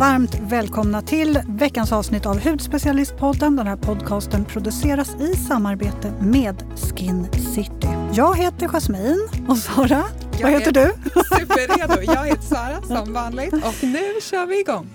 Varmt 0.00 0.34
välkomna 0.40 1.02
till 1.02 1.38
veckans 1.48 1.92
avsnitt 1.92 2.26
av 2.26 2.40
Hudspecialistpodden. 2.40 3.56
Den 3.56 3.66
här 3.66 3.76
podcasten 3.76 4.44
produceras 4.44 5.14
i 5.20 5.36
samarbete 5.36 6.12
med 6.20 6.64
Skin 6.76 7.26
City. 7.54 7.88
Jag 8.12 8.36
heter 8.36 8.68
Jasmine 8.68 9.28
och 9.48 9.58
Sara, 9.58 10.04
Jag 10.38 10.42
vad 10.42 10.52
heter 10.52 10.72
du? 10.72 10.92
Superredo. 11.38 12.02
Jag 12.02 12.26
heter 12.26 12.42
Sara 12.42 12.82
som 12.82 13.12
vanligt 13.12 13.52
och 13.52 13.74
nu 13.82 14.20
kör 14.30 14.46
vi 14.46 14.60
igång. 14.60 14.86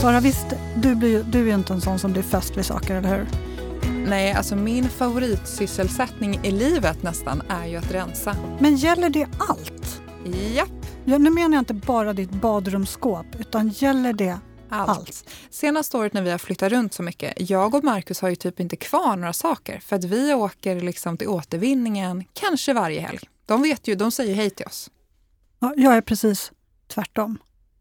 Sara, 0.00 0.20
visst, 0.20 0.46
du, 0.76 0.94
blir, 0.94 1.22
du 1.22 1.40
är 1.40 1.46
ju 1.46 1.54
inte 1.54 1.72
en 1.72 1.80
sån 1.80 1.98
som 1.98 2.12
blir 2.12 2.22
fäst 2.22 2.56
vid 2.56 2.64
saker, 2.64 2.94
eller 2.94 3.08
hur? 3.08 3.49
Nej, 4.08 4.32
alltså 4.32 4.56
min 4.56 4.88
favoritsysselsättning 4.88 6.40
i 6.42 6.50
livet 6.50 7.02
nästan 7.02 7.42
är 7.48 7.66
ju 7.66 7.76
att 7.76 7.90
rensa. 7.90 8.36
Men 8.58 8.76
gäller 8.76 9.10
det 9.10 9.26
allt? 9.48 10.02
Japp, 10.54 10.70
Ja, 11.04 11.18
nu 11.18 11.30
menar 11.30 11.56
jag 11.56 11.60
inte 11.60 11.74
bara 11.74 12.12
ditt 12.12 12.30
badrumsskåp, 12.30 13.26
utan 13.38 13.68
gäller 13.68 14.12
det 14.12 14.38
allt. 14.68 14.90
allt? 14.90 15.30
Senaste 15.50 15.96
året 15.96 16.12
när 16.12 16.22
vi 16.22 16.30
har 16.30 16.38
flyttat 16.38 16.72
runt 16.72 16.94
så 16.94 17.02
mycket, 17.02 17.50
jag 17.50 17.74
och 17.74 17.84
Markus 17.84 18.20
har 18.20 18.28
ju 18.28 18.36
typ 18.36 18.60
inte 18.60 18.76
kvar 18.76 19.16
några 19.16 19.32
saker 19.32 19.80
för 19.80 19.96
att 19.96 20.04
vi 20.04 20.34
åker 20.34 20.80
liksom 20.80 21.16
till 21.16 21.28
återvinningen 21.28 22.24
kanske 22.32 22.72
varje 22.72 23.00
helg. 23.00 23.20
De 23.46 23.62
vet 23.62 23.88
ju, 23.88 23.94
de 23.94 24.10
säger 24.10 24.34
hej 24.34 24.50
till 24.50 24.66
oss. 24.66 24.90
Ja, 25.58 25.74
jag 25.76 25.96
är 25.96 26.00
precis 26.00 26.52
tvärtom. 26.94 27.38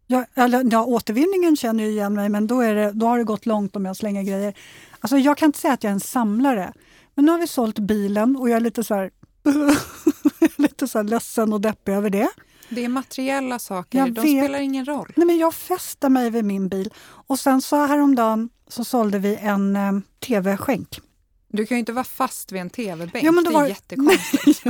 Jag, 0.08 0.25
eller, 0.36 0.67
ja, 0.72 0.86
återvinningen 0.86 1.55
känner 1.55 1.83
ju 1.83 1.89
igen 1.89 2.13
mig, 2.13 2.30
men 2.30 2.47
då, 2.47 2.61
är 2.61 2.75
det, 2.75 2.91
då 2.91 3.05
har 3.05 3.17
det 3.17 3.23
gått 3.23 3.45
långt 3.45 3.75
om 3.75 3.86
jag 3.86 3.97
slänger 3.97 4.23
grejer. 4.23 4.53
Alltså, 4.99 5.17
jag 5.17 5.38
kan 5.38 5.45
inte 5.45 5.59
säga 5.59 5.73
att 5.73 5.84
jag 5.84 5.89
är 5.89 5.94
en 5.94 5.99
samlare, 5.99 6.73
men 7.16 7.26
nu 7.26 7.31
har 7.31 7.39
vi 7.39 7.48
sålt 7.48 7.80
bilen 7.80 8.35
och 8.35 8.49
jag 8.49 8.55
är 8.58 8.62
lite 8.62 8.84
så 8.84 8.95
här, 8.95 9.12
lite 10.58 10.88
så 10.88 10.97
här 10.97 11.03
ledsen 11.03 11.53
och 11.53 11.61
deppig 11.61 11.92
över 11.94 12.09
det. 12.09 12.30
Det 12.69 12.86
är 12.86 12.89
materiella 12.89 13.59
saker, 13.59 13.97
Jag 14.00 14.14
de 14.14 14.22
vet. 14.22 14.30
spelar 14.44 14.59
ingen 14.59 14.86
roll. 14.86 15.14
Nej, 15.16 15.27
men 15.27 15.38
jag 15.38 15.53
fäster 15.53 16.09
mig 16.09 16.30
vid 16.30 16.45
min 16.45 16.70
bil. 16.70 16.94
Och 17.27 17.39
sen 17.39 17.61
så 17.61 17.86
häromdagen 17.86 18.50
så 18.67 18.83
sålde 18.83 19.20
vi 19.20 19.36
en 19.36 19.75
eh, 19.75 19.92
tv-skänk. 20.25 21.00
Du 21.47 21.66
kan 21.66 21.75
ju 21.77 21.80
inte 21.80 21.92
vara 21.94 22.03
fast 22.03 22.52
vid 22.52 22.61
en 22.61 22.70
tv-bänk, 22.70 23.25
Ja, 23.25 23.31
men 23.31 23.44
då 23.44 23.50
det 23.50 23.55
är 23.55 23.59
var- 23.59 23.67
jättekonstigt. 23.67 24.64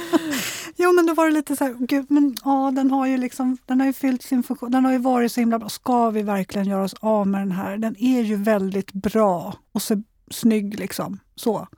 Jo, 0.76 0.92
men 0.92 1.06
då 1.06 1.14
var 1.14 1.26
det 1.26 1.32
lite 1.32 1.56
så 1.56 1.64
här, 1.64 1.74
gud, 1.78 2.06
men 2.08 2.36
ja, 2.44 2.72
den 2.76 2.90
har 2.90 3.06
ju 3.06 3.16
liksom, 3.16 3.58
den 3.66 3.80
har 3.80 3.86
ju 3.86 3.92
fyllt 3.92 4.22
sin 4.22 4.42
funktion, 4.42 4.70
den 4.70 4.84
har 4.84 4.92
ju 4.92 4.98
varit 4.98 5.32
så 5.32 5.40
himla 5.40 5.58
bra. 5.58 5.68
Ska 5.68 6.10
vi 6.10 6.22
verkligen 6.22 6.68
göra 6.68 6.84
oss 6.84 6.94
av 7.00 7.26
med 7.26 7.40
den 7.40 7.52
här? 7.52 7.76
Den 7.78 7.96
är 7.98 8.22
ju 8.22 8.36
väldigt 8.36 8.92
bra 8.92 9.54
och 9.72 9.82
så 9.82 10.02
snygg 10.30 10.78
liksom. 10.78 11.18
Så. 11.34 11.68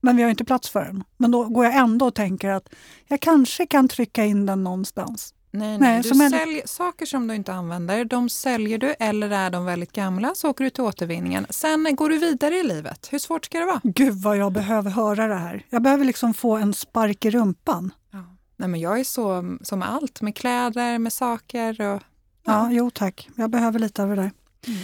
Men 0.00 0.16
vi 0.16 0.22
har 0.22 0.28
ju 0.28 0.30
inte 0.30 0.44
plats 0.44 0.68
för 0.68 0.84
den. 0.84 1.04
Men 1.16 1.30
då 1.30 1.44
går 1.44 1.64
jag 1.64 1.76
ändå 1.76 2.06
och 2.06 2.14
tänker 2.14 2.50
att 2.50 2.68
jag 3.08 3.20
kanske 3.20 3.66
kan 3.66 3.88
trycka 3.88 4.24
in 4.24 4.46
den 4.46 4.64
någonstans. 4.64 5.34
Nej, 5.54 5.78
Nej. 5.78 6.02
Du 6.02 6.08
en- 6.24 6.30
säljer, 6.30 6.66
saker 6.66 7.06
som 7.06 7.26
du 7.26 7.34
inte 7.34 7.52
använder, 7.52 8.04
de 8.04 8.28
säljer 8.28 8.78
du 8.78 8.94
eller 8.98 9.30
är 9.30 9.50
de 9.50 9.64
väldigt 9.64 9.92
gamla 9.92 10.32
så 10.34 10.50
åker 10.50 10.64
du 10.64 10.70
till 10.70 10.82
återvinningen. 10.84 11.46
Sen 11.50 11.88
går 11.96 12.08
du 12.08 12.18
vidare 12.18 12.56
i 12.56 12.62
livet. 12.62 13.08
Hur 13.12 13.18
svårt 13.18 13.44
ska 13.44 13.58
det 13.58 13.64
vara? 13.66 13.80
Gud 13.82 14.14
vad 14.22 14.36
jag 14.36 14.52
behöver 14.52 14.90
höra 14.90 15.26
det 15.26 15.34
här. 15.34 15.66
Jag 15.70 15.82
behöver 15.82 16.04
liksom 16.04 16.34
få 16.34 16.56
en 16.56 16.74
spark 16.74 17.24
i 17.24 17.30
rumpan. 17.30 17.90
Ja. 18.12 18.18
Nej, 18.56 18.68
men 18.68 18.80
jag 18.80 19.00
är 19.00 19.04
så 19.04 19.56
som 19.62 19.82
allt, 19.82 20.20
med 20.20 20.36
kläder, 20.36 20.98
med 20.98 21.12
saker. 21.12 21.80
Och, 21.80 22.02
Ja, 22.46 22.68
jo 22.72 22.90
tack. 22.90 23.28
Jag 23.36 23.50
behöver 23.50 23.78
lite 23.78 24.02
av 24.02 24.08
det 24.08 24.14
där. 24.16 24.30
Mm. 24.66 24.78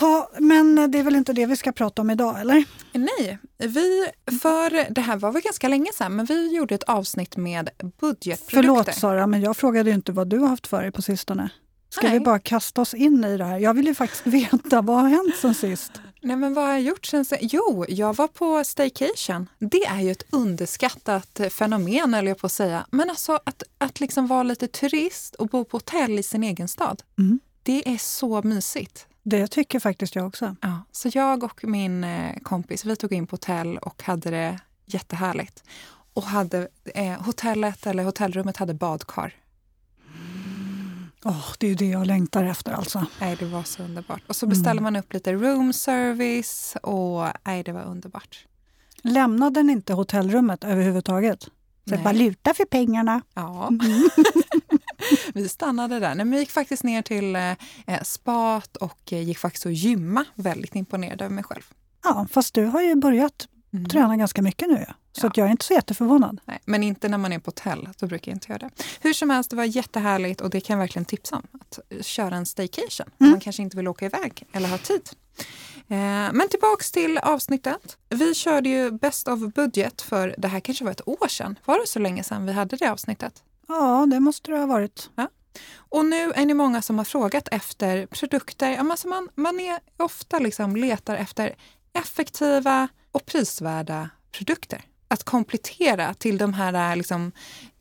Ja, 0.00 0.30
men 0.38 0.90
det 0.90 0.98
är 0.98 1.02
väl 1.02 1.16
inte 1.16 1.32
det 1.32 1.46
vi 1.46 1.56
ska 1.56 1.72
prata 1.72 2.02
om 2.02 2.10
idag, 2.10 2.40
eller? 2.40 2.64
Nej, 2.92 3.38
vi, 3.58 4.06
för 4.40 4.92
det 4.94 5.00
här 5.00 5.16
var 5.16 5.32
väl 5.32 5.42
ganska 5.42 5.68
länge 5.68 5.92
sedan, 5.94 6.16
men 6.16 6.26
vi 6.26 6.56
gjorde 6.56 6.74
ett 6.74 6.82
avsnitt 6.82 7.36
med 7.36 7.70
budgetprodukter. 8.00 8.56
Förlåt 8.56 8.94
Sara, 8.94 9.26
men 9.26 9.40
jag 9.40 9.56
frågade 9.56 9.90
ju 9.90 9.94
inte 9.96 10.12
vad 10.12 10.28
du 10.28 10.38
har 10.38 10.48
haft 10.48 10.66
för 10.66 10.82
dig 10.82 10.90
på 10.92 11.02
sistone. 11.02 11.50
Ska 11.90 12.06
Nej. 12.06 12.18
vi 12.18 12.20
bara 12.24 12.38
kasta 12.38 12.80
oss 12.80 12.94
in 12.94 13.24
i 13.24 13.36
det 13.36 13.44
här? 13.44 13.58
Jag 13.58 13.74
vill 13.74 13.86
ju 13.86 13.94
faktiskt 13.94 14.26
veta, 14.26 14.80
vad 14.82 15.00
har 15.00 15.08
hänt 15.08 15.36
sen 15.40 15.54
sist? 15.54 15.92
Nej, 16.22 16.36
men 16.36 16.54
vad 16.54 16.64
har 16.64 16.72
jag 16.72 16.82
gjort 16.82 17.06
sen? 17.06 17.24
sen- 17.24 17.38
Jo, 17.42 17.84
jag 17.88 18.16
var 18.16 18.28
på 18.28 18.64
staycation. 18.64 19.48
Det 19.58 19.84
är 19.86 20.00
ju 20.00 20.10
ett 20.10 20.24
underskattat 20.30 21.40
fenomen, 21.50 22.14
eller 22.14 22.28
jag 22.28 22.38
på 22.38 22.46
att 22.46 22.52
säga. 22.52 22.86
Men 22.90 23.10
alltså 23.10 23.38
att, 23.44 23.62
att 23.78 24.00
liksom 24.00 24.26
vara 24.26 24.42
lite 24.42 24.68
turist 24.68 25.34
och 25.34 25.48
bo 25.48 25.64
på 25.64 25.76
hotell 25.76 26.18
i 26.18 26.22
sin 26.22 26.44
egen 26.44 26.68
stad. 26.68 27.02
Mm. 27.18 27.40
Det 27.62 27.88
är 27.88 27.98
så 27.98 28.42
mysigt. 28.42 29.06
Det 29.22 29.46
tycker 29.46 29.80
faktiskt 29.80 30.14
jag 30.14 30.26
också. 30.26 30.56
Ja, 30.60 30.82
så 30.92 31.10
jag 31.12 31.44
och 31.44 31.64
min 31.64 32.04
eh, 32.04 32.36
kompis, 32.42 32.84
vi 32.84 32.96
tog 32.96 33.12
in 33.12 33.26
på 33.26 33.34
hotell 33.34 33.78
och 33.78 34.02
hade 34.02 34.30
det 34.30 34.60
jättehärligt. 34.86 35.64
Och 36.14 36.22
hade, 36.22 36.68
eh, 36.94 37.22
hotellet 37.22 37.86
eller 37.86 38.04
hotellrummet 38.04 38.56
hade 38.56 38.74
badkar. 38.74 39.34
Åh, 41.24 41.52
det 41.58 41.66
är 41.66 41.74
det 41.74 41.86
jag 41.88 42.06
längtar 42.06 42.44
efter 42.44 42.72
alltså. 42.72 43.06
Nej, 43.20 43.36
det 43.36 43.44
var 43.44 43.62
så 43.62 43.82
underbart. 43.82 44.22
Och 44.26 44.36
så 44.36 44.46
beställde 44.46 44.82
man 44.82 44.96
upp 44.96 45.12
lite 45.12 45.32
room 45.32 45.72
service 45.72 46.76
och 46.82 47.26
nej, 47.44 47.62
det 47.62 47.72
var 47.72 47.82
underbart. 47.82 48.46
Lämnade 49.02 49.62
ni 49.62 49.72
inte 49.72 49.92
hotellrummet 49.92 50.64
överhuvudtaget? 50.64 51.42
Så 51.42 51.50
Nej. 51.94 52.04
valuta 52.04 52.54
för 52.54 52.64
pengarna. 52.64 53.22
Ja, 53.34 53.70
vi 55.34 55.48
stannade 55.48 55.94
där. 56.00 56.14
Nej, 56.14 56.24
men 56.24 56.30
vi 56.30 56.38
gick 56.38 56.50
faktiskt 56.50 56.84
ner 56.84 57.02
till 57.02 57.36
eh, 57.36 57.50
eh, 57.86 58.02
spat 58.02 58.76
och 58.76 59.12
eh, 59.12 59.22
gick 59.22 59.38
faktiskt 59.38 59.66
och 59.66 59.72
gymma. 59.72 60.24
Väldigt 60.34 60.74
imponerad 60.74 61.22
över 61.22 61.34
mig 61.34 61.44
själv. 61.44 61.62
Ja, 62.04 62.26
fast 62.30 62.54
du 62.54 62.64
har 62.64 62.82
ju 62.82 62.94
börjat 62.94 63.48
Mm. 63.72 63.88
träna 63.88 64.16
ganska 64.16 64.42
mycket 64.42 64.68
nu. 64.68 64.86
Så 65.12 65.26
Ja. 65.26 65.30
att 65.30 65.36
jag 65.36 65.46
är 65.46 65.50
inte 65.50 65.64
så 65.64 65.72
jätteförvånad. 65.74 66.40
Nej, 66.44 66.58
men 66.64 66.82
inte 66.82 67.08
när 67.08 67.18
man 67.18 67.32
är 67.32 67.38
på 67.38 67.48
hotell, 67.48 67.88
då 67.98 68.06
brukar 68.06 68.32
jag 68.32 68.36
inte 68.36 68.52
göra 68.52 68.58
det. 68.58 68.70
Hur 69.00 69.12
som 69.12 69.30
helst, 69.30 69.50
det 69.50 69.56
var 69.56 69.64
jättehärligt 69.64 70.40
och 70.40 70.50
det 70.50 70.60
kan 70.60 70.74
jag 70.74 70.78
verkligen 70.78 71.04
tipsa 71.04 71.36
om. 71.36 71.42
Att 71.60 71.78
eh, 71.90 72.02
köra 72.02 72.36
en 72.36 72.46
staycation 72.46 73.06
Mm. 73.20 73.30
man 73.30 73.40
kanske 73.40 73.62
inte 73.62 73.76
vill 73.76 73.88
åka 73.88 74.04
iväg 74.06 74.46
eller 74.52 74.68
har 74.68 74.78
tid. 74.78 75.10
Eh, 75.88 76.32
men 76.32 76.48
tillbaks 76.50 76.92
till 76.92 77.18
avsnittet. 77.18 77.96
Vi 78.08 78.34
körde 78.34 78.68
ju 78.68 78.90
Best 78.90 79.28
of 79.28 79.40
budget 79.54 80.02
för 80.02 80.34
det 80.38 80.48
här 80.48 80.60
kanske 80.60 80.84
var 80.84 80.90
ett 80.92 81.08
år 81.08 81.28
sedan. 81.28 81.58
Var 81.64 81.78
det 81.80 81.86
så 81.86 81.98
länge 81.98 82.22
sedan 82.24 82.46
vi 82.46 82.52
hade 82.52 82.76
det 82.76 82.88
avsnittet? 82.92 83.42
Ja, 83.68 84.06
det 84.06 84.20
måste 84.20 84.50
det 84.50 84.58
ha 84.58 84.66
varit. 84.66 85.10
Och 85.76 86.04
nu 86.04 86.32
är 86.32 86.46
ni 86.46 86.54
många 86.54 86.82
som 86.82 86.98
har 86.98 87.04
frågat 87.04 87.48
efter 87.50 88.06
produkter. 88.06 88.76
Alltså 88.76 89.08
man, 89.08 89.28
man 89.34 89.60
är 89.60 89.78
ofta 89.96 90.38
liksom 90.38 90.76
letar 90.76 91.16
efter 91.16 91.56
effektiva 91.92 92.88
och 93.12 93.26
prisvärda 93.26 94.10
produkter. 94.32 94.82
Att 95.08 95.24
komplettera 95.24 96.14
till 96.14 96.38
de 96.38 96.54
här, 96.54 96.96
liksom, 96.96 97.32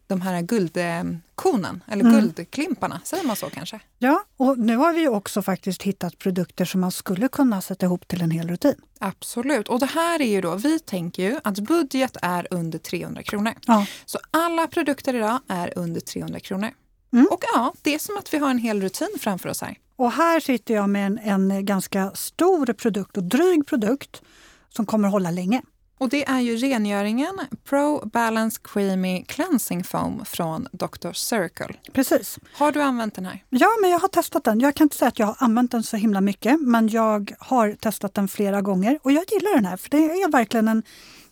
de 0.10 0.22
här 0.22 0.42
guldkonen, 0.42 1.84
eller 1.88 2.06
Mm. 2.06 2.20
guldklimparna. 2.22 3.02
Säger 3.04 3.24
man 3.24 3.36
så 3.36 3.50
kanske? 3.50 3.80
Ja, 3.98 4.24
och 4.38 4.60
nu 4.60 4.76
har 4.78 4.94
vi 4.94 5.08
också 5.08 5.42
faktiskt 5.42 5.84
hittat 5.84 6.18
produkter 6.18 6.66
som 6.66 6.82
man 6.82 6.92
skulle 6.92 7.28
kunna 7.28 7.62
sätta 7.62 7.86
ihop 7.86 8.08
till 8.08 8.22
en 8.22 8.32
hel 8.32 8.48
rutin. 8.50 8.76
Absolut. 9.00 9.68
Och 9.68 9.80
det 9.80 9.86
här 9.86 10.22
är 10.22 10.28
ju 10.32 10.42
då, 10.42 10.56
vi 10.56 10.80
tänker 10.80 11.24
ju 11.24 11.40
att 11.44 11.60
budget 11.60 12.18
är 12.22 12.48
under 12.52 12.80
300 12.80 13.24
kronor. 13.24 13.54
Ja. 13.66 13.86
Så 14.06 14.20
alla 14.32 14.68
produkter 14.68 15.14
idag 15.16 15.40
är 15.48 15.74
under 15.76 16.02
300 16.02 16.40
kronor. 16.40 16.70
Mm. 17.14 17.28
Och 17.32 17.44
ja, 17.54 17.74
det 17.82 17.96
är 17.96 18.00
som 18.00 18.18
att 18.18 18.34
vi 18.34 18.38
har 18.38 18.50
en 18.50 18.58
hel 18.58 18.82
rutin 18.82 19.16
framför 19.20 19.50
oss 19.50 19.62
här. 19.62 19.78
Och 19.96 20.12
här 20.12 20.40
sitter 20.40 20.74
jag 20.74 20.90
med 20.90 21.06
en, 21.06 21.52
en 21.52 21.66
ganska 21.66 22.12
stor 22.16 22.66
produkt 22.74 23.18
och 23.18 23.24
dryg 23.24 23.66
produkt 23.68 24.22
som 24.70 24.86
kommer 24.86 25.08
hålla 25.08 25.32
länge. 25.32 25.62
Och 26.00 26.10
det 26.10 26.30
är 26.30 26.40
ju 26.40 26.58
rengöringen 26.58 27.40
Pro 27.64 28.06
Balance 28.06 28.60
Creamy 28.64 29.24
Cleansing 29.24 29.84
Foam 29.84 30.26
från 30.26 30.68
Dr. 30.72 31.12
Circle. 31.14 31.76
Precis. 31.94 32.40
Har 32.54 32.72
du 32.72 32.82
använt 32.82 33.16
den 33.16 33.26
här? 33.26 33.44
Ja, 33.50 33.68
men 33.82 33.90
jag 33.90 34.00
har 34.00 34.08
testat 34.08 34.44
den. 34.44 34.60
Jag 34.60 34.76
kan 34.76 34.86
inte 34.86 34.98
säga 34.98 35.10
att 35.10 35.20
jag 35.20 35.26
har 35.28 35.36
använt 35.40 35.72
den 35.72 35.84
så 35.84 35.98
himla 35.98 36.22
mycket, 36.22 36.62
men 36.62 36.88
jag 36.88 37.34
har 37.40 37.74
testat 37.74 38.14
den 38.14 38.28
flera 38.28 38.62
gånger 38.62 39.00
och 39.04 39.12
jag 39.12 39.24
gillar 39.32 39.56
den 39.56 39.66
här 39.66 39.78
för 39.78 39.90
det 39.90 39.98
är 39.98 40.32
verkligen 40.32 40.68
en, 40.68 40.84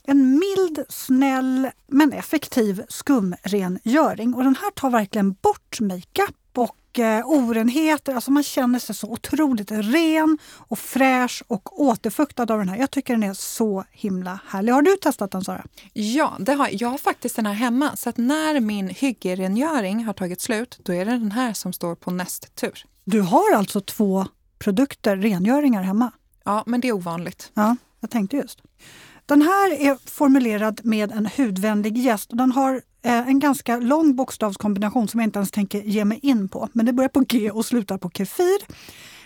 en 0.03 0.31
mild, 0.31 0.85
snäll 0.89 1.69
men 1.87 2.13
effektiv 2.13 2.83
skumrengöring. 2.89 4.33
Och 4.33 4.43
den 4.43 4.55
här 4.55 4.71
tar 4.71 4.89
verkligen 4.89 5.33
bort 5.33 5.79
makeup 5.79 6.35
och 6.57 6.99
eh, 6.99 7.25
orenheter. 7.25 8.15
Alltså 8.15 8.31
man 8.31 8.43
känner 8.43 8.79
sig 8.79 8.95
så 8.95 9.11
otroligt 9.11 9.71
ren 9.71 10.37
och 10.53 10.79
fräsch 10.79 11.43
och 11.47 11.81
återfuktad 11.81 12.41
av 12.41 12.59
den 12.59 12.69
här. 12.69 12.77
Jag 12.77 12.91
tycker 12.91 13.13
den 13.13 13.23
är 13.23 13.33
så 13.33 13.83
himla 13.91 14.39
härlig. 14.47 14.73
Har 14.73 14.81
du 14.81 14.95
testat 14.95 15.31
den 15.31 15.43
Sara? 15.43 15.65
Ja, 15.93 16.37
det 16.39 16.53
har, 16.53 16.69
jag 16.71 16.89
har 16.89 16.97
faktiskt 16.97 17.35
den 17.35 17.45
här 17.45 17.53
hemma. 17.53 17.95
Så 17.95 18.09
att 18.09 18.17
när 18.17 18.59
min 18.59 18.89
hyggerengöring 18.89 20.05
har 20.05 20.13
tagit 20.13 20.41
slut, 20.41 20.79
då 20.83 20.93
är 20.93 21.05
det 21.05 21.11
den 21.11 21.31
här 21.31 21.53
som 21.53 21.73
står 21.73 21.95
på 21.95 22.11
näst 22.11 22.55
tur. 22.55 22.85
Du 23.03 23.21
har 23.21 23.55
alltså 23.55 23.81
två 23.81 24.25
produkter, 24.59 25.17
rengöringar 25.17 25.83
hemma? 25.83 26.11
Ja, 26.45 26.63
men 26.65 26.81
det 26.81 26.87
är 26.87 26.91
ovanligt. 26.91 27.51
Ja, 27.53 27.75
jag 27.99 28.09
tänkte 28.09 28.37
just. 28.37 28.61
Den 29.25 29.41
här 29.41 29.81
är 29.81 29.97
formulerad 30.09 30.81
med 30.83 31.11
en 31.11 31.29
hudvänlig 31.37 31.97
gäst 31.97 32.31
och 32.31 32.37
den 32.37 32.51
har 32.51 32.81
en 33.11 33.39
ganska 33.39 33.77
lång 33.77 34.15
bokstavskombination 34.15 35.07
som 35.07 35.19
jag 35.19 35.27
inte 35.27 35.39
ens 35.39 35.51
tänker 35.51 35.81
ge 35.81 36.05
mig 36.05 36.19
in 36.21 36.49
på. 36.49 36.69
Men 36.73 36.85
det 36.85 36.93
börjar 36.93 37.09
på 37.09 37.19
G 37.19 37.51
och 37.51 37.65
slutar 37.65 37.97
på 37.97 38.09
kefir. 38.09 38.57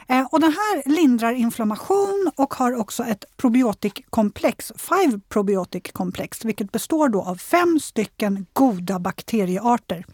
Eh, 0.08 0.28
och 0.32 0.40
den 0.40 0.52
här 0.52 0.90
lindrar 0.90 1.34
inflammation 1.34 2.32
och 2.36 2.54
har 2.54 2.76
också 2.76 3.04
ett 3.04 3.26
probiotikkomplex, 3.38 4.72
Five 4.76 5.20
Probiotic 5.30 5.84
Complex, 5.92 6.46
vilket 6.46 6.72
består 6.72 7.10
då 7.10 7.22
av 7.22 7.36
fem 7.36 7.80
stycken 7.80 8.46
goda 8.54 9.00
bakteriearter 9.00 10.06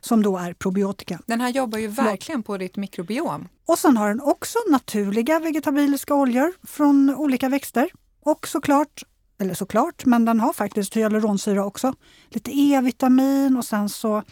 som 0.00 0.22
då 0.22 0.38
är 0.38 0.52
probiotika. 0.52 1.18
Den 1.26 1.40
här 1.40 1.48
jobbar 1.48 1.78
ju 1.78 1.88
verkligen 1.88 2.42
på 2.42 2.58
ditt 2.58 2.76
mikrobiom. 2.76 3.48
Och 3.66 3.78
sen 3.78 3.96
har 3.96 4.08
den 4.08 4.20
också 4.20 4.58
naturliga 4.70 5.38
vegetabiliska 5.38 6.14
oljor 6.14 6.52
från 6.62 7.14
olika 7.16 7.48
växter. 7.48 7.90
Och 8.24 8.48
såklart, 8.48 9.02
eller 9.42 9.54
såklart, 9.54 10.04
men 10.04 10.24
den 10.24 10.40
har 10.40 10.52
faktiskt 10.52 10.96
hyaluronsyra 10.96 11.64
också. 11.64 11.94
Lite 12.28 12.50
E-vitamin 12.50 13.56
och 13.56 13.64
sen 13.64 13.88
så... 13.88 14.22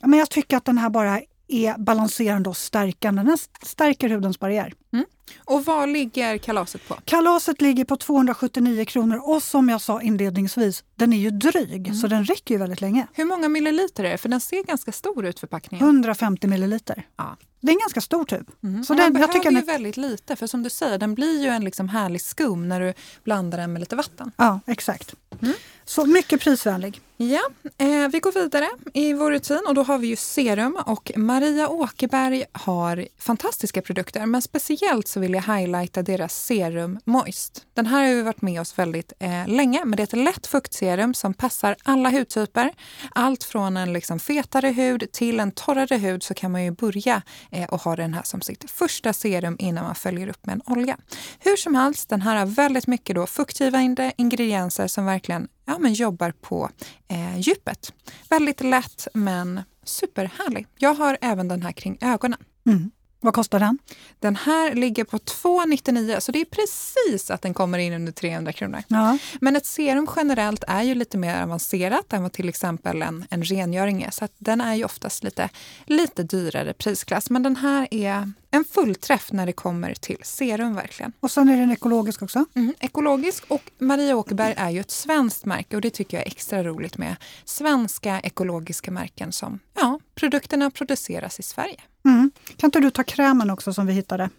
Ja, 0.00 0.06
men 0.06 0.18
jag 0.18 0.30
tycker 0.30 0.56
att 0.56 0.64
den 0.64 0.78
här 0.78 0.90
bara 0.90 1.20
är 1.48 1.78
balanserande 1.78 2.48
och 2.48 2.56
stärkande. 2.56 3.22
Den 3.22 3.38
stärker 3.62 4.08
hudens 4.08 4.40
barriär. 4.40 4.72
Mm. 4.92 5.06
Och 5.44 5.64
vad 5.64 5.88
ligger 5.88 6.38
kalaset 6.38 6.88
på? 6.88 6.94
Kalaset 7.04 7.60
ligger 7.60 7.84
på 7.84 7.96
279 7.96 8.84
kronor 8.84 9.20
och 9.24 9.42
som 9.42 9.68
jag 9.68 9.80
sa 9.80 10.02
inledningsvis, 10.02 10.84
den 10.94 11.12
är 11.12 11.18
ju 11.18 11.30
dryg 11.30 11.86
mm. 11.86 11.98
så 11.98 12.06
den 12.06 12.24
räcker 12.24 12.54
ju 12.54 12.58
väldigt 12.58 12.80
länge. 12.80 13.06
Hur 13.12 13.24
många 13.24 13.48
milliliter 13.48 14.04
är 14.04 14.10
det? 14.10 14.18
För 14.18 14.28
den 14.28 14.40
ser 14.40 14.62
ganska 14.62 14.92
stor 14.92 15.26
ut 15.26 15.40
förpackningen. 15.40 15.86
150 15.86 16.46
milliliter. 16.46 17.06
Ja. 17.16 17.36
Det 17.62 17.68
är 17.70 17.72
en 17.72 17.78
ganska 17.78 18.00
stor 18.00 18.24
tub. 18.24 18.50
Mm. 18.62 18.84
Så 18.84 18.94
den, 18.94 19.16
jag 19.16 19.32
tycker 19.32 19.44
den 19.44 19.56
är... 19.56 19.60
ju 19.60 19.66
väldigt 19.66 19.96
lite 19.96 20.36
för 20.36 20.46
som 20.46 20.62
du 20.62 20.70
säger, 20.70 20.98
den 20.98 21.14
blir 21.14 21.42
ju 21.42 21.48
en 21.48 21.64
liksom 21.64 21.88
härlig 21.88 22.20
skum 22.20 22.68
när 22.68 22.80
du 22.80 22.94
blandar 23.24 23.58
den 23.58 23.72
med 23.72 23.80
lite 23.80 23.96
vatten. 23.96 24.32
Ja, 24.36 24.60
exakt. 24.66 25.14
Mm. 25.42 25.54
Så 25.84 26.06
mycket 26.06 26.40
prisvänlig. 26.40 27.00
Ja, 27.16 27.40
eh, 27.78 28.08
vi 28.08 28.20
går 28.20 28.32
vidare 28.32 28.68
i 28.94 29.12
vår 29.12 29.30
rutin 29.30 29.60
och 29.68 29.74
då 29.74 29.82
har 29.82 29.98
vi 29.98 30.06
ju 30.06 30.16
serum 30.16 30.78
och 30.86 31.12
Maria 31.16 31.68
Åkerberg 31.68 32.44
har 32.52 33.08
fantastiska 33.18 33.82
produkter 33.82 34.26
men 34.26 34.42
speciellt 34.42 35.08
så 35.08 35.20
vill 35.22 35.34
jag 35.34 35.42
highlighta 35.42 36.02
deras 36.02 36.44
serum 36.44 36.98
Moist. 37.04 37.66
Den 37.74 37.86
här 37.86 38.08
har 38.08 38.14
vi 38.14 38.22
varit 38.22 38.42
med 38.42 38.60
oss 38.60 38.78
väldigt 38.78 39.12
eh, 39.18 39.48
länge 39.48 39.84
men 39.84 39.96
det 39.96 40.02
är 40.02 40.04
ett 40.04 40.24
lätt 40.24 40.46
fuktserum 40.46 41.14
som 41.14 41.34
passar 41.34 41.76
alla 41.82 42.10
hudtyper. 42.10 42.72
Allt 43.10 43.44
från 43.44 43.76
en 43.76 43.92
liksom 43.92 44.18
fetare 44.20 44.68
hud 44.68 45.12
till 45.12 45.40
en 45.40 45.52
torrare 45.52 45.96
hud 45.96 46.22
så 46.22 46.34
kan 46.34 46.52
man 46.52 46.64
ju 46.64 46.70
börja 46.70 47.22
eh, 47.50 47.68
och 47.68 47.80
ha 47.80 47.96
den 47.96 48.14
här 48.14 48.22
som 48.22 48.40
sitt 48.40 48.70
första 48.70 49.12
serum 49.12 49.56
innan 49.58 49.84
man 49.84 49.94
följer 49.94 50.28
upp 50.28 50.46
med 50.46 50.52
en 50.52 50.62
olja. 50.76 50.96
Hur 51.38 51.56
som 51.56 51.74
helst, 51.74 52.08
den 52.08 52.22
här 52.22 52.36
har 52.36 52.46
väldigt 52.46 52.86
mycket 52.86 53.16
då 53.16 53.26
fuktgivande 53.26 54.12
ingredienser 54.16 54.86
som 54.86 55.04
verkligen 55.04 55.48
ja, 55.64 55.78
men 55.78 55.92
jobbar 55.92 56.32
på 56.40 56.70
eh, 57.08 57.38
djupet. 57.38 57.92
Väldigt 58.30 58.60
lätt 58.60 59.08
men 59.14 59.60
superhärlig. 59.84 60.66
Jag 60.78 60.94
har 60.94 61.18
även 61.20 61.48
den 61.48 61.62
här 61.62 61.72
kring 61.72 61.98
ögonen. 62.00 62.38
Mm. 62.66 62.90
Vad 63.24 63.34
kostar 63.34 63.60
den? 63.60 63.78
Den 64.20 64.36
här 64.36 64.74
ligger 64.74 65.04
på 65.04 65.18
299 65.18 66.16
så 66.20 66.32
det 66.32 66.40
är 66.40 66.44
precis 66.44 67.30
att 67.30 67.42
den 67.42 67.54
kommer 67.54 67.78
in 67.78 67.92
under 67.92 68.12
300 68.12 68.52
kronor. 68.52 68.82
Ja. 68.88 69.18
Men 69.40 69.56
ett 69.56 69.66
serum 69.66 70.08
generellt 70.16 70.64
är 70.68 70.82
ju 70.82 70.94
lite 70.94 71.18
mer 71.18 71.42
avancerat 71.42 72.12
än 72.12 72.22
vad 72.22 72.32
till 72.32 72.48
exempel 72.48 73.02
en, 73.02 73.24
en 73.30 73.44
rengöring 73.44 74.02
är. 74.02 74.10
Så 74.10 74.28
den 74.38 74.60
är 74.60 74.74
ju 74.74 74.84
oftast 74.84 75.24
lite, 75.24 75.48
lite 75.86 76.22
dyrare 76.22 76.72
prisklass. 76.72 77.30
Men 77.30 77.42
den 77.42 77.56
här 77.56 77.88
är 77.90 78.32
en 78.54 78.64
fullträff 78.64 79.32
när 79.32 79.46
det 79.46 79.52
kommer 79.52 79.94
till 79.94 80.18
serum 80.22 80.74
verkligen. 80.74 81.12
Och 81.20 81.30
sen 81.30 81.48
är 81.48 81.56
den 81.56 81.70
ekologisk 81.70 82.22
också? 82.22 82.44
Mm, 82.54 82.74
ekologisk 82.80 83.44
och 83.48 83.70
Maria 83.78 84.16
Åkerberg 84.16 84.54
är 84.56 84.70
ju 84.70 84.80
ett 84.80 84.90
svenskt 84.90 85.44
märke 85.44 85.76
och 85.76 85.82
det 85.82 85.90
tycker 85.90 86.16
jag 86.16 86.26
är 86.26 86.30
extra 86.30 86.62
roligt 86.64 86.98
med 86.98 87.16
svenska 87.44 88.20
ekologiska 88.20 88.90
märken 88.90 89.32
som, 89.32 89.58
ja, 89.74 90.00
produkterna 90.14 90.70
produceras 90.70 91.40
i 91.40 91.42
Sverige. 91.42 91.80
Mm. 92.04 92.30
Kan 92.56 92.68
inte 92.68 92.80
du 92.80 92.90
ta 92.90 93.02
krämen 93.02 93.50
också 93.50 93.72
som 93.72 93.86
vi 93.86 93.92
hittade? 93.92 94.30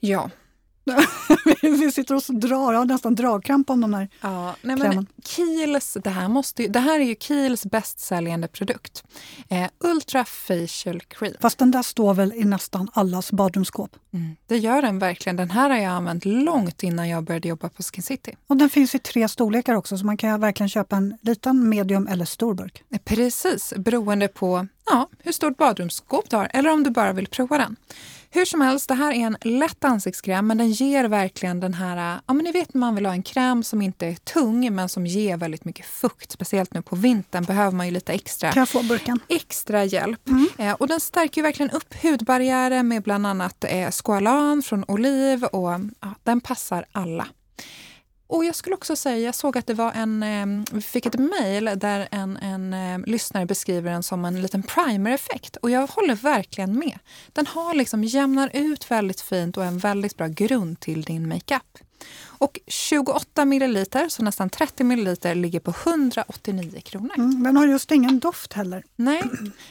Ja, 0.00 0.30
vi 1.62 1.92
sitter 1.92 2.14
och 2.14 2.22
drar, 2.28 2.72
jag 2.72 2.80
har 2.80 2.86
nästan 2.86 3.14
dragkramp 3.14 3.70
om 3.70 3.80
de 3.80 3.94
här 3.94 4.08
ja, 4.20 4.54
nej 4.62 4.76
men 4.76 5.06
Kiehl's, 5.24 6.00
det 6.04 6.10
här, 6.10 6.28
måste, 6.28 6.68
det 6.68 6.80
här 6.80 7.00
är 7.00 7.04
ju 7.04 7.14
Kiehl's 7.14 7.68
bästsäljande 7.68 8.48
produkt. 8.48 9.04
Eh, 9.48 9.68
Ultra 9.78 10.24
Facial 10.24 11.00
Cream. 11.00 11.34
Fast 11.40 11.58
den 11.58 11.70
där 11.70 11.82
står 11.82 12.14
väl 12.14 12.32
i 12.32 12.44
nästan 12.44 12.90
allas 12.92 13.32
badrumsskåp? 13.32 13.96
Mm, 14.12 14.36
det 14.46 14.58
gör 14.58 14.82
den 14.82 14.98
verkligen. 14.98 15.36
Den 15.36 15.50
här 15.50 15.70
har 15.70 15.76
jag 15.76 15.92
använt 15.92 16.24
långt 16.24 16.82
innan 16.82 17.08
jag 17.08 17.24
började 17.24 17.48
jobba 17.48 17.68
på 17.68 17.82
Skin 17.82 18.02
City. 18.02 18.36
Och 18.46 18.56
den 18.56 18.70
finns 18.70 18.94
i 18.94 18.98
tre 18.98 19.28
storlekar 19.28 19.74
också 19.74 19.98
så 19.98 20.06
man 20.06 20.16
kan 20.16 20.40
verkligen 20.40 20.68
köpa 20.68 20.96
en 20.96 21.18
liten, 21.22 21.68
medium 21.68 22.06
eller 22.06 22.24
stor 22.24 22.54
burk. 22.54 22.82
Eh, 22.90 22.98
precis, 23.04 23.72
beroende 23.76 24.28
på 24.28 24.66
ja, 24.86 25.08
hur 25.18 25.32
stort 25.32 25.56
badrumsskåp 25.56 26.30
du 26.30 26.36
har 26.36 26.50
eller 26.54 26.72
om 26.72 26.82
du 26.82 26.90
bara 26.90 27.12
vill 27.12 27.26
prova 27.26 27.58
den. 27.58 27.76
Hur 28.32 28.44
som 28.44 28.60
helst, 28.60 28.88
det 28.88 28.94
här 28.94 29.12
är 29.12 29.26
en 29.26 29.36
lätt 29.40 29.84
ansiktskräm 29.84 30.46
men 30.46 30.58
den 30.58 30.70
ger 30.70 31.04
verkligen 31.04 31.60
den 31.60 31.74
här, 31.74 32.20
ja 32.26 32.32
men 32.32 32.44
ni 32.44 32.52
vet 32.52 32.74
man 32.74 32.94
vill 32.94 33.06
ha 33.06 33.12
en 33.12 33.22
kräm 33.22 33.62
som 33.62 33.82
inte 33.82 34.06
är 34.06 34.14
tung 34.14 34.74
men 34.74 34.88
som 34.88 35.06
ger 35.06 35.36
väldigt 35.36 35.64
mycket 35.64 35.86
fukt. 35.86 36.32
Speciellt 36.32 36.74
nu 36.74 36.82
på 36.82 36.96
vintern 36.96 37.44
behöver 37.44 37.76
man 37.76 37.86
ju 37.86 37.92
lite 37.92 38.12
extra, 38.12 38.52
kan 38.52 38.60
jag 38.60 38.68
få 38.68 38.82
burken? 38.82 39.20
extra 39.28 39.84
hjälp. 39.84 40.28
Mm. 40.28 40.48
Eh, 40.58 40.72
och 40.72 40.88
den 40.88 41.00
stärker 41.00 41.42
verkligen 41.42 41.70
upp 41.70 42.02
hudbarriären 42.02 42.88
med 42.88 43.02
bland 43.02 43.26
annat 43.26 43.64
eh, 43.68 43.90
squalan 43.90 44.62
från 44.62 44.84
oliv 44.88 45.44
och 45.44 45.70
ja, 46.00 46.14
den 46.22 46.40
passar 46.40 46.84
alla. 46.92 47.26
Och 48.30 48.44
jag 48.44 48.54
skulle 48.54 48.74
också 48.74 48.96
säga, 48.96 49.18
jag 49.18 49.34
såg 49.34 49.58
att 49.58 49.66
det 49.66 49.74
var 49.74 49.92
en, 49.92 50.22
eh, 50.22 50.64
vi 50.72 50.80
fick 50.80 51.06
ett 51.06 51.18
mejl 51.18 51.70
där 51.76 52.08
en, 52.10 52.36
en 52.36 52.74
eh, 52.74 53.06
lyssnare 53.06 53.46
beskriver 53.46 53.90
den 53.90 54.02
som 54.02 54.24
en 54.24 54.42
liten 54.42 54.62
primer-effekt. 54.62 55.56
Och 55.56 55.70
jag 55.70 55.86
håller 55.86 56.14
verkligen 56.14 56.78
med. 56.78 56.98
Den 57.32 57.46
har 57.46 57.74
liksom 57.74 58.04
jämnar 58.04 58.50
ut 58.52 58.90
väldigt 58.90 59.20
fint 59.20 59.56
och 59.56 59.64
är 59.64 59.68
en 59.68 59.78
väldigt 59.78 60.16
bra 60.16 60.26
grund 60.26 60.80
till 60.80 61.02
din 61.02 61.28
makeup. 61.28 61.78
Och 62.24 62.60
28 62.66 63.44
milliliter, 63.44 64.08
så 64.08 64.22
nästan 64.22 64.50
30 64.50 64.84
milliliter, 64.84 65.34
ligger 65.34 65.60
på 65.60 65.74
189 65.84 66.80
kronor. 66.84 67.14
Mm, 67.16 67.42
den 67.42 67.56
har 67.56 67.66
just 67.66 67.90
ingen 67.92 68.18
doft 68.18 68.52
heller. 68.52 68.84
Nej, 68.96 69.22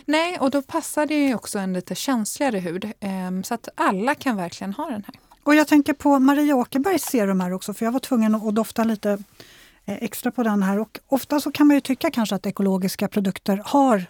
Nej 0.05 0.39
och 0.39 0.51
då 0.51 0.61
passar 0.61 1.05
det 1.05 1.27
ju 1.27 1.35
också 1.35 1.59
en 1.59 1.73
lite 1.73 1.95
känsligare 1.95 2.59
hud. 2.59 2.85
Eh, 2.85 3.41
så 3.43 3.53
att 3.53 3.69
alla 3.75 4.15
kan 4.15 4.37
verkligen 4.37 4.73
ha 4.73 4.89
den 4.89 5.03
här. 5.07 5.28
Och 5.49 5.55
jag 5.55 5.67
tänker 5.67 5.93
på 5.93 6.19
Maria 6.19 6.55
Åkerbergs 6.55 7.03
serum 7.03 7.39
här 7.39 7.53
också, 7.53 7.73
för 7.73 7.85
jag 7.85 7.91
var 7.91 7.99
tvungen 7.99 8.35
att 8.35 8.55
dofta 8.55 8.83
lite 8.83 9.11
eh, 9.85 10.03
extra 10.03 10.31
på 10.31 10.43
den 10.43 10.63
här. 10.63 10.79
Och 10.79 10.99
ofta 11.07 11.39
så 11.39 11.51
kan 11.51 11.67
man 11.67 11.77
ju 11.77 11.81
tycka 11.81 12.11
kanske 12.11 12.35
att 12.35 12.45
ekologiska 12.45 13.07
produkter 13.07 13.61
har 13.65 14.05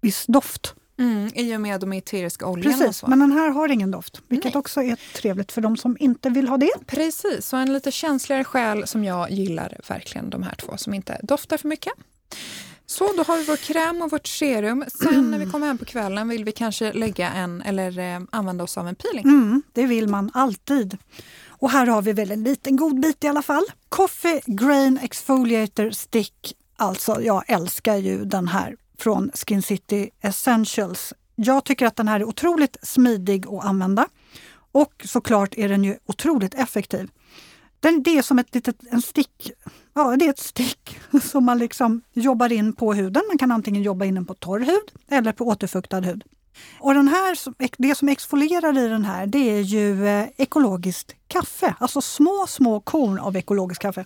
viss 0.00 0.26
doft. 0.26 0.74
Mm, 0.98 1.30
I 1.34 1.56
och 1.56 1.60
med 1.60 1.80
de 1.80 1.92
eteriska 1.92 2.46
oljorna. 2.46 2.76
Precis, 2.76 3.06
men 3.06 3.18
den 3.18 3.32
här 3.32 3.50
har 3.50 3.68
ingen 3.68 3.90
doft, 3.90 4.22
vilket 4.28 4.54
Nej. 4.54 4.58
också 4.58 4.82
är 4.82 4.96
trevligt 5.14 5.52
för 5.52 5.60
de 5.60 5.76
som 5.76 5.96
inte 6.00 6.30
vill 6.30 6.48
ha 6.48 6.56
det. 6.56 6.72
Precis, 6.86 7.46
så 7.46 7.56
en 7.56 7.72
lite 7.72 7.92
känsligare 7.92 8.44
själ 8.44 8.86
som 8.86 9.04
jag 9.04 9.30
gillar 9.30 9.80
verkligen 9.88 10.30
de 10.30 10.42
här 10.42 10.54
två 10.54 10.76
som 10.76 10.94
inte 10.94 11.20
doftar 11.22 11.56
för 11.56 11.68
mycket. 11.68 11.92
Så, 12.86 13.12
då 13.16 13.22
har 13.22 13.38
vi 13.38 13.44
vår 13.44 13.56
kräm 13.56 14.02
och 14.02 14.10
vårt 14.10 14.26
serum. 14.26 14.84
Sen 14.88 15.30
när 15.30 15.38
vi 15.38 15.46
kommer 15.46 15.66
hem 15.66 15.78
på 15.78 15.84
kvällen 15.84 16.28
vill 16.28 16.44
vi 16.44 16.52
kanske 16.52 16.92
lägga 16.92 17.30
en 17.30 17.62
eller 17.62 17.98
eh, 17.98 18.20
använda 18.32 18.64
oss 18.64 18.78
av 18.78 18.88
en 18.88 18.94
peeling. 18.94 19.24
Mm, 19.24 19.62
det 19.72 19.86
vill 19.86 20.08
man 20.08 20.30
alltid. 20.34 20.98
Och 21.48 21.70
här 21.70 21.86
har 21.86 22.02
vi 22.02 22.12
väl 22.12 22.30
en 22.30 22.42
liten 22.44 22.76
god 22.76 23.00
bit 23.00 23.24
i 23.24 23.28
alla 23.28 23.42
fall. 23.42 23.64
Coffee 23.88 24.40
Grain 24.46 24.98
Exfoliator 25.02 25.90
Stick. 25.90 26.56
Alltså, 26.76 27.22
jag 27.22 27.44
älskar 27.46 27.96
ju 27.96 28.24
den 28.24 28.48
här 28.48 28.76
från 28.98 29.30
Skin 29.34 29.62
City 29.62 30.10
Essentials. 30.20 31.12
Jag 31.34 31.64
tycker 31.64 31.86
att 31.86 31.96
den 31.96 32.08
här 32.08 32.20
är 32.20 32.24
otroligt 32.24 32.76
smidig 32.82 33.46
att 33.46 33.64
använda. 33.64 34.06
Och 34.72 35.02
såklart 35.04 35.54
är 35.56 35.68
den 35.68 35.84
ju 35.84 35.96
otroligt 36.06 36.54
effektiv. 36.54 37.10
Den, 37.80 38.02
det 38.02 38.18
är 38.18 38.22
som 38.22 38.38
ett 38.38 38.54
litet, 38.54 38.76
en 38.90 39.02
stick, 39.02 39.50
ja, 39.94 40.16
det 40.16 40.24
är 40.24 40.30
ett 40.30 40.38
stick 40.38 40.85
som 41.22 41.44
man 41.44 41.58
liksom 41.58 42.02
jobbar 42.12 42.52
in 42.52 42.72
på 42.72 42.94
huden. 42.94 43.22
Man 43.28 43.38
kan 43.38 43.52
antingen 43.52 43.82
jobba 43.82 44.04
in 44.04 44.14
den 44.14 44.26
på 44.26 44.34
torr 44.34 44.60
hud 44.60 44.92
eller 45.08 45.32
på 45.32 45.44
återfuktad 45.44 46.00
hud. 46.00 46.24
Och 46.80 46.94
den 46.94 47.08
här, 47.08 47.38
det 47.78 47.94
som 47.94 48.08
exfolierar 48.08 48.78
i 48.78 48.88
den 48.88 49.04
här 49.04 49.26
det 49.26 49.58
är 49.58 49.60
ju 49.60 50.06
eh, 50.06 50.26
ekologiskt 50.36 51.14
kaffe, 51.28 51.74
alltså 51.78 52.00
små, 52.00 52.46
små 52.48 52.80
korn 52.80 53.18
av 53.18 53.36
ekologiskt 53.36 53.82
kaffe. 53.82 54.04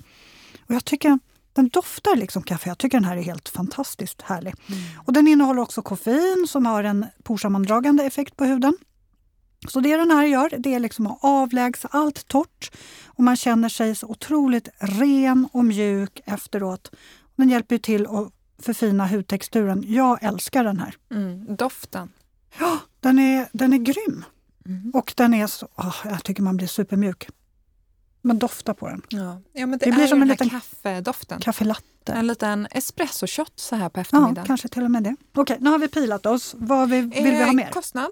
Och 0.67 0.75
jag 0.75 0.85
tycker 0.85 1.19
den 1.53 1.69
doftar 1.69 2.17
liksom 2.17 2.43
kaffe. 2.43 2.69
Jag 2.69 2.79
tycker 2.79 2.99
den 2.99 3.05
här 3.05 3.17
är 3.17 3.23
helt 3.23 3.49
fantastiskt 3.49 4.23
härlig. 4.23 4.55
Mm. 4.69 4.81
Och 5.07 5.13
den 5.13 5.29
innehåller 5.29 5.63
också 5.63 5.83
koffein 5.83 6.47
som 6.49 6.67
har 6.67 6.85
en 6.85 7.07
porsammandragande 7.23 8.05
effekt 8.05 8.37
på 8.37 8.45
huden. 8.45 8.77
Så 9.69 9.81
det 9.81 9.97
den 9.97 10.11
här 10.11 10.25
gör 10.25 10.51
det 10.59 10.75
är 10.75 10.81
liksom 10.81 11.07
att 11.07 11.19
avlägsa 11.21 11.89
allt 11.93 12.29
torrt 12.29 12.71
och 13.07 13.25
man 13.25 13.37
känner 13.37 13.69
sig 13.69 13.95
så 13.95 14.07
otroligt 14.07 14.69
ren 14.79 15.49
och 15.53 15.65
mjuk 15.65 16.21
efteråt. 16.25 16.91
Den 17.37 17.49
hjälper 17.49 17.79
till 17.79 18.07
att 18.07 18.33
förfina 18.59 19.07
hudtexturen. 19.07 19.85
Jag 19.87 20.23
älskar 20.23 20.65
den 20.65 20.79
här. 20.81 20.95
Mm, 21.11 21.57
doften. 21.57 22.13
Ja, 22.59 22.79
den 23.01 23.19
är, 23.19 23.49
den 23.53 23.73
är 23.73 23.79
grym. 23.79 24.25
Mm. 24.67 24.91
Och 24.95 25.13
den 25.17 25.35
är 25.35 25.47
så, 25.47 25.69
oh, 25.77 25.97
jag 26.05 26.25
tycker 26.25 26.43
man 26.43 26.57
blir 26.57 26.67
supermjuk. 26.67 27.29
Man 28.23 28.39
doftar 28.39 28.75
på 28.75 28.89
den. 28.89 29.03
Ja, 29.09 29.41
ja 29.53 29.67
men 29.67 29.79
det, 29.79 29.85
det 29.85 29.93
blir 29.93 30.07
som 30.07 30.23
en 30.23 30.29
liten 30.29 30.51
kaffedoften. 30.51 31.41
Kaffelatte. 31.41 32.13
En 32.13 32.27
liten 32.27 32.67
espresso-shot 32.71 33.53
så 33.57 33.77
här 33.77 33.89
på 33.89 34.01
eftermiddagen. 34.01 34.37
Ja, 34.37 34.45
kanske 34.45 34.69
till 34.69 34.85
och 34.85 34.91
med 34.91 35.03
det. 35.03 35.17
Okej, 35.35 35.57
nu 35.61 35.71
har 35.71 35.79
vi 35.79 35.89
pilat 35.89 36.27
oss. 36.27 36.55
Vad 36.59 36.91
vill, 36.91 37.05
vill 37.09 37.25
vi 37.25 37.39
ha 37.39 37.47
eh, 37.47 37.53
mer? 37.53 37.71
Kostnad? 37.71 38.11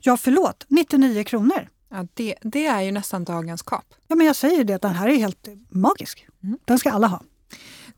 Ja, 0.00 0.16
förlåt, 0.16 0.64
99 0.68 1.24
kronor. 1.24 1.68
Ja, 1.90 2.06
det, 2.14 2.34
det 2.42 2.66
är 2.66 2.80
ju 2.80 2.92
nästan 2.92 3.24
dagens 3.24 3.62
kap. 3.62 3.94
Ja, 4.06 4.16
men 4.16 4.26
jag 4.26 4.36
säger 4.36 4.64
det, 4.64 4.82
den 4.82 4.94
här 4.94 5.08
är 5.08 5.16
helt 5.16 5.48
magisk. 5.68 6.26
Mm. 6.42 6.58
Den 6.64 6.78
ska 6.78 6.90
alla 6.90 7.06
ha. 7.06 7.22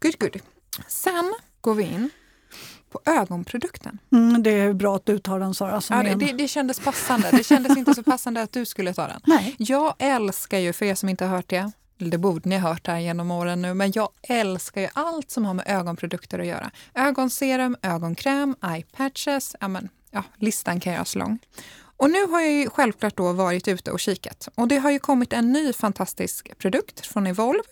Good, 0.00 0.18
good. 0.18 0.36
Sen 0.88 1.34
går 1.60 1.74
vi 1.74 1.82
in 1.82 2.10
på 2.92 3.00
ögonprodukten. 3.04 3.98
Mm, 4.12 4.42
det 4.42 4.50
är 4.50 4.72
bra 4.72 4.96
att 4.96 5.06
du 5.06 5.18
tar 5.18 5.40
den 5.40 5.54
Sara. 5.54 5.80
Som 5.80 5.96
Ja, 5.96 6.02
det, 6.02 6.26
det, 6.26 6.32
det 6.32 6.48
kändes 6.48 6.80
passande. 6.80 7.28
Det 7.32 7.44
kändes 7.44 7.76
inte 7.76 7.94
så 7.94 8.02
passande 8.02 8.42
att 8.42 8.52
du 8.52 8.64
skulle 8.64 8.94
ta 8.94 9.06
den. 9.06 9.20
Nej. 9.26 9.54
Jag 9.58 9.94
älskar 9.98 10.58
ju, 10.58 10.72
för 10.72 10.86
er 10.86 10.94
som 10.94 11.08
inte 11.08 11.24
har 11.24 11.36
hört 11.36 11.48
det, 11.48 11.72
eller 11.98 12.10
det 12.10 12.18
borde 12.18 12.48
ni 12.48 12.58
ha 12.58 12.68
hört 12.68 12.86
här 12.86 12.98
genom 12.98 13.30
åren 13.30 13.62
nu, 13.62 13.74
men 13.74 13.92
jag 13.94 14.08
älskar 14.22 14.80
ju 14.80 14.88
allt 14.92 15.30
som 15.30 15.44
har 15.44 15.54
med 15.54 15.64
ögonprodukter 15.68 16.38
att 16.38 16.46
göra. 16.46 16.70
Ögonserum, 16.94 17.76
ögonkräm, 17.82 18.56
eye 18.62 18.84
patches, 18.96 19.56
ja 19.60 19.68
men 19.68 19.88
ja, 20.12 20.24
listan 20.36 20.80
kan 20.80 20.92
göras 20.92 21.14
lång. 21.14 21.38
Och 21.96 22.10
nu 22.10 22.26
har 22.26 22.40
jag 22.40 22.52
ju 22.52 22.70
självklart 22.70 23.16
då 23.16 23.32
varit 23.32 23.68
ute 23.68 23.90
och 23.90 24.00
kikat 24.00 24.48
och 24.54 24.68
det 24.68 24.76
har 24.76 24.90
ju 24.90 24.98
kommit 24.98 25.32
en 25.32 25.52
ny 25.52 25.72
fantastisk 25.72 26.58
produkt 26.58 27.06
från 27.06 27.26
Evolve. 27.26 27.62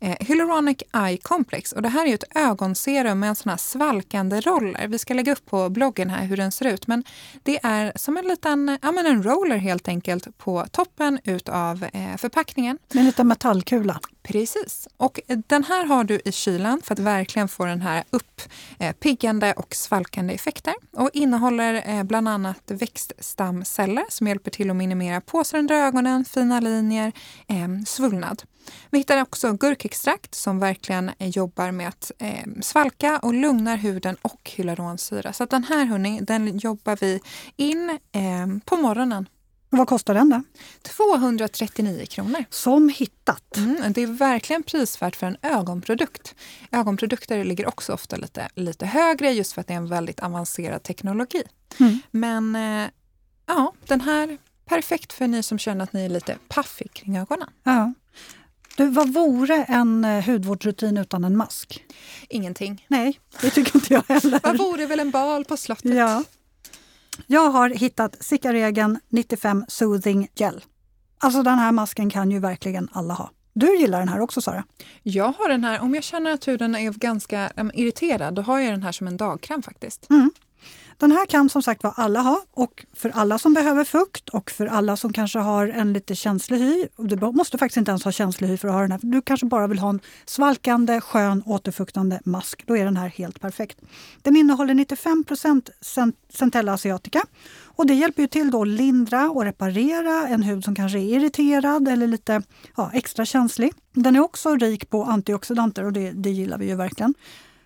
Eh, 0.00 0.16
Hyaluronic 0.20 0.82
Eye 0.94 1.16
Complex 1.16 1.72
och 1.72 1.82
det 1.82 1.88
här 1.88 2.06
är 2.06 2.14
ett 2.14 2.36
ögonserum 2.36 3.20
med 3.20 3.28
en 3.28 3.34
sån 3.34 3.50
här 3.50 3.56
svalkande 3.56 4.40
roller. 4.40 4.88
Vi 4.88 4.98
ska 4.98 5.14
lägga 5.14 5.32
upp 5.32 5.46
på 5.46 5.68
bloggen 5.68 6.10
här 6.10 6.24
hur 6.24 6.36
den 6.36 6.52
ser 6.52 6.66
ut 6.66 6.86
men 6.86 7.04
det 7.42 7.58
är 7.62 7.92
som 7.96 8.16
en 8.16 8.28
liten, 8.28 8.78
ja 8.82 8.92
men 8.92 9.06
en 9.06 9.22
roller 9.22 9.56
helt 9.56 9.88
enkelt 9.88 10.38
på 10.38 10.66
toppen 10.72 11.18
utav 11.24 11.84
eh, 11.92 12.16
förpackningen. 12.16 12.78
Med 12.92 13.00
en 13.00 13.06
liten 13.06 13.28
metallkula. 13.28 14.00
Precis. 14.22 14.88
Och 14.96 15.20
den 15.46 15.64
här 15.64 15.84
har 15.84 16.04
du 16.04 16.20
i 16.24 16.32
kylan 16.32 16.80
för 16.84 16.94
att 16.94 16.98
verkligen 16.98 17.48
få 17.48 17.64
den 17.64 17.80
här 17.80 18.04
uppiggande 18.10 19.52
och 19.52 19.74
svalkande 19.74 20.34
effekter. 20.34 20.74
Och 20.92 21.10
innehåller 21.12 21.82
eh, 21.86 22.02
bland 22.02 22.28
annat 22.28 22.62
växtstamceller 22.66 24.04
som 24.08 24.26
hjälper 24.26 24.50
till 24.50 24.70
att 24.70 24.76
minimera 24.76 25.20
påsar 25.20 25.58
under 25.58 25.74
ögonen, 25.74 26.24
fina 26.24 26.60
linjer, 26.60 27.12
eh, 27.48 27.68
svullnad. 27.86 28.42
Vi 28.90 28.98
hittar 28.98 29.22
också 29.22 29.52
gurkextrakt 29.52 30.34
som 30.34 30.58
verkligen 30.58 31.10
jobbar 31.18 31.70
med 31.70 31.88
att 31.88 32.12
eh, 32.18 32.44
svalka 32.62 33.18
och 33.18 33.34
lugnar 33.34 33.76
huden 33.76 34.16
och 34.22 34.50
hyaluronsyra. 34.54 35.32
Så 35.32 35.44
den 35.44 35.64
här 35.64 35.84
hörni, 35.84 36.20
den 36.20 36.58
jobbar 36.58 36.98
vi 37.00 37.20
in 37.56 37.90
eh, 38.12 38.46
på 38.64 38.76
morgonen. 38.76 39.28
Vad 39.72 39.88
kostar 39.88 40.14
den 40.14 40.28
då? 40.28 40.42
239 40.82 42.06
kronor. 42.06 42.44
Som 42.50 42.88
hittat. 42.88 43.56
Mm, 43.56 43.92
det 43.92 44.02
är 44.02 44.06
verkligen 44.06 44.62
prisvärt 44.62 45.16
för 45.16 45.26
en 45.26 45.36
ögonprodukt. 45.42 46.34
Ögonprodukter 46.70 47.44
ligger 47.44 47.68
också 47.68 47.92
ofta 47.92 48.16
lite, 48.16 48.48
lite 48.54 48.86
högre 48.86 49.30
just 49.30 49.52
för 49.52 49.60
att 49.60 49.66
det 49.66 49.72
är 49.72 49.76
en 49.76 49.88
väldigt 49.88 50.20
avancerad 50.20 50.82
teknologi. 50.82 51.42
Mm. 51.80 51.98
Men 52.10 52.56
eh, 52.56 52.90
ja, 53.46 53.72
den 53.86 54.00
här 54.00 54.38
perfekt 54.64 55.12
för 55.12 55.26
ni 55.26 55.42
som 55.42 55.58
känner 55.58 55.84
att 55.84 55.92
ni 55.92 56.04
är 56.04 56.08
lite 56.08 56.36
paffig 56.48 56.92
kring 56.92 57.18
ögonen. 57.18 57.48
Ja. 57.62 57.92
Du, 58.80 58.88
vad 58.88 59.12
vore 59.12 59.64
en 59.64 60.04
eh, 60.04 60.24
hudvårdsrutin 60.24 60.96
utan 60.96 61.24
en 61.24 61.36
mask? 61.36 61.84
Ingenting. 62.28 62.86
Nej, 62.88 63.20
det 63.40 63.50
tycker 63.50 63.76
inte 63.76 63.94
jag 63.94 64.04
heller. 64.08 64.40
Vad 64.44 64.58
vore 64.58 64.86
väl 64.86 65.00
en 65.00 65.10
bal 65.10 65.44
på 65.44 65.56
slottet? 65.56 65.94
Ja. 65.94 66.24
Jag 67.26 67.50
har 67.50 67.70
hittat 67.70 68.16
Cicaregen 68.24 69.00
95 69.08 69.64
Soothing 69.68 70.28
Gel. 70.34 70.64
Alltså 71.18 71.42
den 71.42 71.58
här 71.58 71.72
masken 71.72 72.10
kan 72.10 72.30
ju 72.30 72.38
verkligen 72.38 72.88
alla 72.92 73.14
ha. 73.14 73.30
Du 73.52 73.78
gillar 73.78 73.98
den 73.98 74.08
här 74.08 74.20
också 74.20 74.40
Sara? 74.40 74.64
Jag 75.02 75.32
har 75.38 75.48
den 75.48 75.64
här, 75.64 75.80
om 75.80 75.94
jag 75.94 76.04
känner 76.04 76.30
att 76.32 76.48
huden 76.48 76.74
är 76.74 76.90
ganska 76.90 77.48
em, 77.56 77.70
irriterad, 77.74 78.34
då 78.34 78.42
har 78.42 78.58
jag 78.58 78.72
den 78.72 78.82
här 78.82 78.92
som 78.92 79.06
en 79.06 79.16
dagkräm 79.16 79.62
faktiskt. 79.62 80.06
Den 81.00 81.12
här 81.12 81.26
kan 81.26 81.48
som 81.48 81.62
sagt 81.62 81.82
var 81.82 81.92
alla 81.96 82.20
ha 82.20 82.42
och 82.50 82.86
för 82.92 83.10
alla 83.10 83.38
som 83.38 83.54
behöver 83.54 83.84
fukt 83.84 84.28
och 84.28 84.50
för 84.50 84.66
alla 84.66 84.96
som 84.96 85.12
kanske 85.12 85.38
har 85.38 85.68
en 85.68 85.92
lite 85.92 86.14
känslig 86.14 86.58
hy. 86.58 86.86
Du 86.96 87.16
måste 87.16 87.58
faktiskt 87.58 87.76
inte 87.76 87.90
ens 87.90 88.04
ha 88.04 88.12
känslig 88.12 88.48
hy 88.48 88.56
för 88.56 88.68
att 88.68 88.74
ha 88.74 88.80
den 88.80 88.92
här. 88.92 89.00
Du 89.02 89.22
kanske 89.22 89.46
bara 89.46 89.66
vill 89.66 89.78
ha 89.78 89.88
en 89.90 90.00
svalkande, 90.26 91.00
skön, 91.00 91.42
återfuktande 91.46 92.20
mask. 92.24 92.62
Då 92.66 92.76
är 92.76 92.84
den 92.84 92.96
här 92.96 93.08
helt 93.08 93.40
perfekt. 93.40 93.78
Den 94.22 94.36
innehåller 94.36 94.74
95 94.74 95.24
Centella 96.32 96.72
asiatica 96.72 97.22
och 97.62 97.86
det 97.86 97.94
hjälper 97.94 98.22
ju 98.22 98.28
till 98.28 98.50
då 98.50 98.62
att 98.62 98.68
lindra 98.68 99.30
och 99.30 99.44
reparera 99.44 100.28
en 100.28 100.42
hud 100.42 100.64
som 100.64 100.74
kanske 100.74 100.98
är 100.98 101.16
irriterad 101.16 101.88
eller 101.88 102.06
lite 102.06 102.42
ja, 102.76 102.90
extra 102.94 103.24
känslig. 103.24 103.72
Den 103.92 104.16
är 104.16 104.20
också 104.20 104.56
rik 104.56 104.90
på 104.90 105.04
antioxidanter 105.04 105.84
och 105.84 105.92
det, 105.92 106.10
det 106.10 106.30
gillar 106.30 106.58
vi 106.58 106.66
ju 106.66 106.74
verkligen. 106.74 107.14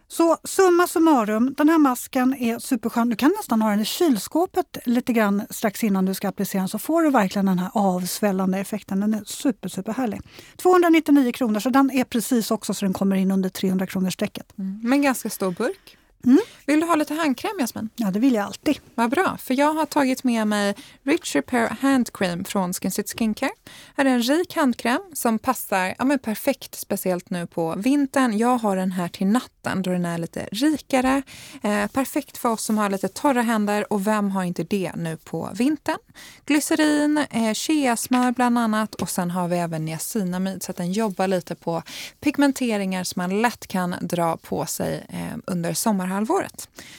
Så 0.08 0.36
summa 0.44 0.86
summarum, 0.86 1.54
den 1.56 1.68
här 1.68 1.78
masken 1.78 2.34
är 2.34 2.58
superskön. 2.58 3.08
Du 3.08 3.16
kan 3.16 3.32
nästan 3.36 3.62
ha 3.62 3.70
den 3.70 3.80
i 3.80 3.84
kylskåpet 3.84 4.78
lite 4.84 5.12
grann 5.12 5.42
strax 5.50 5.84
innan 5.84 6.04
du 6.04 6.14
ska 6.14 6.28
applicera 6.28 6.60
den 6.60 6.68
så 6.68 6.78
får 6.78 7.02
du 7.02 7.10
verkligen 7.10 7.46
den 7.46 7.58
här 7.58 7.70
avsvällande 7.74 8.58
effekten. 8.58 9.00
Den 9.00 9.14
är 9.14 9.24
super, 9.24 9.68
super 9.68 9.92
härlig. 9.92 10.20
299 10.56 11.32
kronor, 11.32 11.60
så 11.60 11.70
den 11.70 11.90
är 11.90 12.04
precis 12.04 12.50
också 12.50 12.74
så 12.74 12.84
den 12.84 12.92
kommer 12.92 13.16
in 13.16 13.30
under 13.30 13.48
300 13.48 13.86
kronor 13.86 14.10
strecket. 14.10 14.58
Mm. 14.58 14.80
Men 14.82 15.02
ganska 15.02 15.30
stor 15.30 15.50
burk. 15.50 15.96
Mm. 16.24 16.38
Vill 16.66 16.80
du 16.80 16.86
ha 16.86 16.94
lite 16.94 17.14
handkräm 17.14 17.58
Jasmin? 17.58 17.88
Ja, 17.96 18.10
det 18.10 18.18
vill 18.18 18.34
jag 18.34 18.44
alltid. 18.44 18.78
Vad 18.94 19.10
bra, 19.10 19.36
för 19.40 19.54
jag 19.54 19.74
har 19.74 19.86
tagit 19.86 20.24
med 20.24 20.46
mig 20.46 20.74
Rich 21.02 21.34
Repair 21.34 21.68
Hand 21.80 22.12
Cream 22.12 22.44
från 22.44 22.72
Skin 22.72 22.90
City 22.90 23.18
Skincare. 23.18 23.50
Här 23.96 24.04
är 24.04 24.10
en 24.10 24.22
rik 24.22 24.56
handkräm 24.56 25.00
som 25.12 25.38
passar 25.38 25.94
ja, 25.98 26.04
men 26.04 26.18
perfekt, 26.18 26.74
speciellt 26.74 27.30
nu 27.30 27.46
på 27.46 27.74
vintern. 27.76 28.38
Jag 28.38 28.58
har 28.58 28.76
den 28.76 28.92
här 28.92 29.08
till 29.08 29.26
natten 29.26 29.82
då 29.82 29.90
den 29.90 30.04
är 30.04 30.18
lite 30.18 30.48
rikare. 30.52 31.22
Eh, 31.62 31.86
perfekt 31.86 32.38
för 32.38 32.48
oss 32.48 32.64
som 32.64 32.78
har 32.78 32.90
lite 32.90 33.08
torra 33.08 33.42
händer 33.42 33.92
och 33.92 34.06
vem 34.06 34.30
har 34.30 34.44
inte 34.44 34.62
det 34.62 34.92
nu 34.96 35.16
på 35.16 35.50
vintern? 35.54 35.98
Glycerin, 36.46 37.18
eh, 37.30 37.54
cheasmör 37.54 38.32
bland 38.32 38.58
annat 38.58 38.94
och 38.94 39.10
sen 39.10 39.30
har 39.30 39.48
vi 39.48 39.56
även 39.56 39.84
niacinamid 39.84 40.62
så 40.62 40.70
att 40.70 40.76
den 40.76 40.92
jobbar 40.92 41.26
lite 41.28 41.54
på 41.54 41.82
pigmenteringar 42.20 43.04
som 43.04 43.20
man 43.20 43.42
lätt 43.42 43.66
kan 43.66 43.94
dra 44.00 44.36
på 44.36 44.66
sig 44.66 45.06
eh, 45.08 45.38
under 45.46 45.74
sommarhalvåret. 45.74 46.13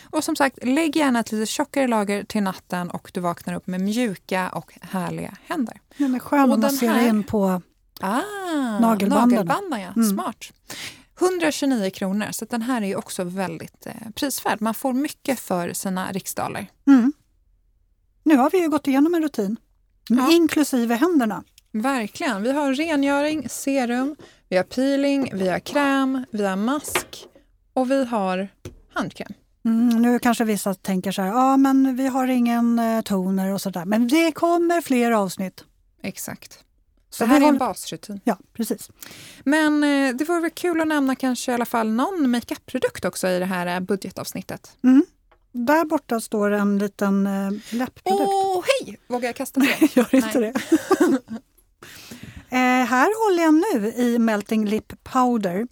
Och 0.10 0.24
som 0.24 0.36
sagt, 0.36 0.60
lägg 0.64 0.96
gärna 0.96 1.20
ett 1.20 1.32
lite 1.32 1.46
tjockare 1.52 1.88
lager 1.88 2.24
till 2.24 2.44
natten 2.44 2.90
och 2.90 3.12
du 3.14 3.20
vaknar 3.20 3.54
upp 3.54 3.68
med 3.68 3.82
mjuka 3.82 4.50
och 4.50 4.74
härliga 4.82 5.38
händer. 5.46 5.82
Den 5.98 6.16
är 6.16 6.20
skön 6.20 6.52
att 6.52 6.60
massera 6.60 6.92
här- 6.94 7.08
in 7.10 7.24
på. 7.24 7.62
Ah, 8.02 8.22
Nagelbanden. 8.82 9.30
nagelbanden 9.30 9.82
ja. 9.82 9.88
Mm. 9.96 10.10
Smart. 10.10 10.46
129 11.20 11.90
kronor, 11.90 12.28
så 12.32 12.46
den 12.46 12.62
här 12.62 12.82
är 12.82 12.86
ju 12.86 12.96
också 12.96 13.24
väldigt 13.24 13.86
eh, 13.86 13.94
prisvärd. 14.16 14.62
Man 14.62 14.74
får 14.74 14.94
mycket 14.94 15.40
för 15.40 15.74
sina 15.74 16.12
riksdaler. 16.12 16.68
Mm. 16.88 17.14
Nu 18.24 18.36
har 18.38 18.50
vi 18.50 18.62
ju 18.62 18.70
gått 18.70 18.88
igenom 18.88 19.16
en 19.16 19.22
rutin, 19.24 19.58
Ja. 20.10 20.32
inklusive 20.32 20.96
händerna. 20.96 21.44
Verkligen. 21.72 22.44
Vi 22.44 22.52
har 22.52 22.74
rengöring, 22.74 23.50
serum, 23.50 24.16
vi 24.50 24.58
har 24.58 24.64
peeling, 24.64 25.30
vi 25.34 25.48
har 25.50 25.60
kräm, 25.60 26.26
vi 26.32 26.46
har 26.46 26.56
mask 26.56 27.26
och 27.74 27.92
vi 27.92 28.06
har 28.06 28.48
handkräm. 28.96 29.34
Mm, 29.66 30.02
nu 30.02 30.20
kanske 30.20 30.44
vissa 30.44 30.74
tänker 30.74 31.12
så 31.12 31.22
här, 31.22 31.30
ja 31.30 31.58
men 31.58 31.96
vi 31.96 32.08
har 32.08 32.28
ingen 32.28 32.80
eh, 32.80 33.02
toner 33.02 33.54
och 33.54 33.62
sådär. 33.62 33.86
Men 33.86 34.08
det 34.08 34.32
kommer 34.32 34.82
fler 34.82 35.12
avsnitt. 35.12 35.64
Exakt. 36.04 36.60
Så 37.10 37.24
det 37.24 37.30
här 37.30 37.42
är 37.42 37.48
en 37.48 37.58
basrutin. 37.58 38.20
Ja, 38.24 38.38
precis. 38.54 38.90
Men 39.44 39.84
eh, 39.84 40.16
det 40.16 40.26
vore 40.26 40.42
väl 40.42 40.52
kul 40.52 40.82
att 40.82 40.88
nämna 40.88 41.16
kanske 41.16 41.52
i 41.52 41.56
alla 41.56 41.66
fall 41.66 41.92
någon 41.92 42.30
makeup-produkt 42.30 43.06
också 43.06 43.28
i 43.28 43.40
det 43.40 43.46
här 43.46 43.76
eh, 43.76 43.80
budgetavsnittet. 43.80 44.78
Där 45.52 45.86
borta 45.86 46.22
står 46.22 46.52
en 46.52 46.78
liten 46.78 47.28
eh, 47.28 47.52
läppprodukt. 47.70 48.30
Åh, 48.34 48.64
hej! 48.66 49.00
Vågar 49.08 49.28
jag 49.30 49.36
kasta 49.36 49.60
det? 49.60 49.96
Gör 49.96 50.16
inte 50.16 50.40
Nej. 50.40 50.54
det. 50.54 50.60
eh, 52.56 52.86
här 52.86 53.26
håller 53.26 53.44
jag 53.44 53.54
nu 53.54 53.94
i 53.96 54.20
Melting 54.20 54.66
Lip 54.66 55.04
Powder 55.04 55.68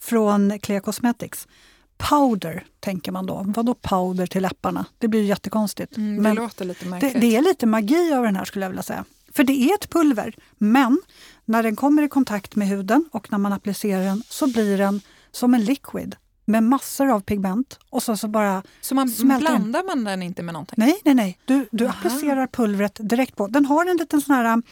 från 0.00 0.58
Clear 0.58 0.80
Cosmetics. 0.80 1.48
Powder 1.96 2.66
tänker 2.80 3.12
man 3.12 3.26
då. 3.26 3.44
Vadå 3.46 3.74
powder 3.74 4.26
till 4.26 4.42
läpparna? 4.42 4.84
Det 4.98 5.08
blir 5.08 5.22
jättekonstigt. 5.24 5.96
Mm, 5.96 6.16
det 6.16 6.22
Men 6.22 6.34
låter 6.34 6.64
lite 6.64 6.84
det, 6.84 6.90
märkligt. 6.90 7.20
det 7.20 7.36
är 7.36 7.42
lite 7.42 7.66
magi 7.66 8.12
av 8.14 8.24
den 8.24 8.36
här 8.36 8.44
skulle 8.44 8.64
jag 8.64 8.70
vilja 8.70 8.82
säga. 8.82 9.04
För 9.32 9.44
det 9.44 9.52
är 9.52 9.74
ett 9.74 9.90
pulver, 9.90 10.34
men 10.58 11.00
när 11.44 11.62
den 11.62 11.76
kommer 11.76 12.02
i 12.02 12.08
kontakt 12.08 12.56
med 12.56 12.68
huden 12.68 13.04
och 13.12 13.30
när 13.32 13.38
man 13.38 13.52
applicerar 13.52 14.04
den 14.04 14.22
så 14.28 14.46
blir 14.46 14.78
den 14.78 15.00
som 15.30 15.54
en 15.54 15.64
liquid 15.64 16.16
med 16.44 16.62
massor 16.62 17.10
av 17.10 17.20
pigment 17.20 17.78
och 17.90 18.02
så, 18.02 18.16
så 18.16 18.28
bara 18.28 18.62
Så 18.80 18.94
man 18.94 19.08
smälter 19.08 19.54
in. 19.54 19.60
blandar 19.60 19.82
man 19.84 20.04
den 20.04 20.22
inte 20.22 20.42
med 20.42 20.52
någonting? 20.52 20.74
Nej, 20.78 21.00
nej, 21.04 21.14
nej. 21.14 21.38
Du, 21.44 21.66
du 21.72 21.86
Aha. 21.86 21.94
applicerar 21.98 22.46
pulvret 22.46 22.98
direkt 23.02 23.36
på. 23.36 23.46
Den 23.46 23.64
har 23.66 23.86
en 23.90 23.96
liten 23.96 24.20
sån 24.20 24.34
här 24.34 24.52
um, 24.52 24.62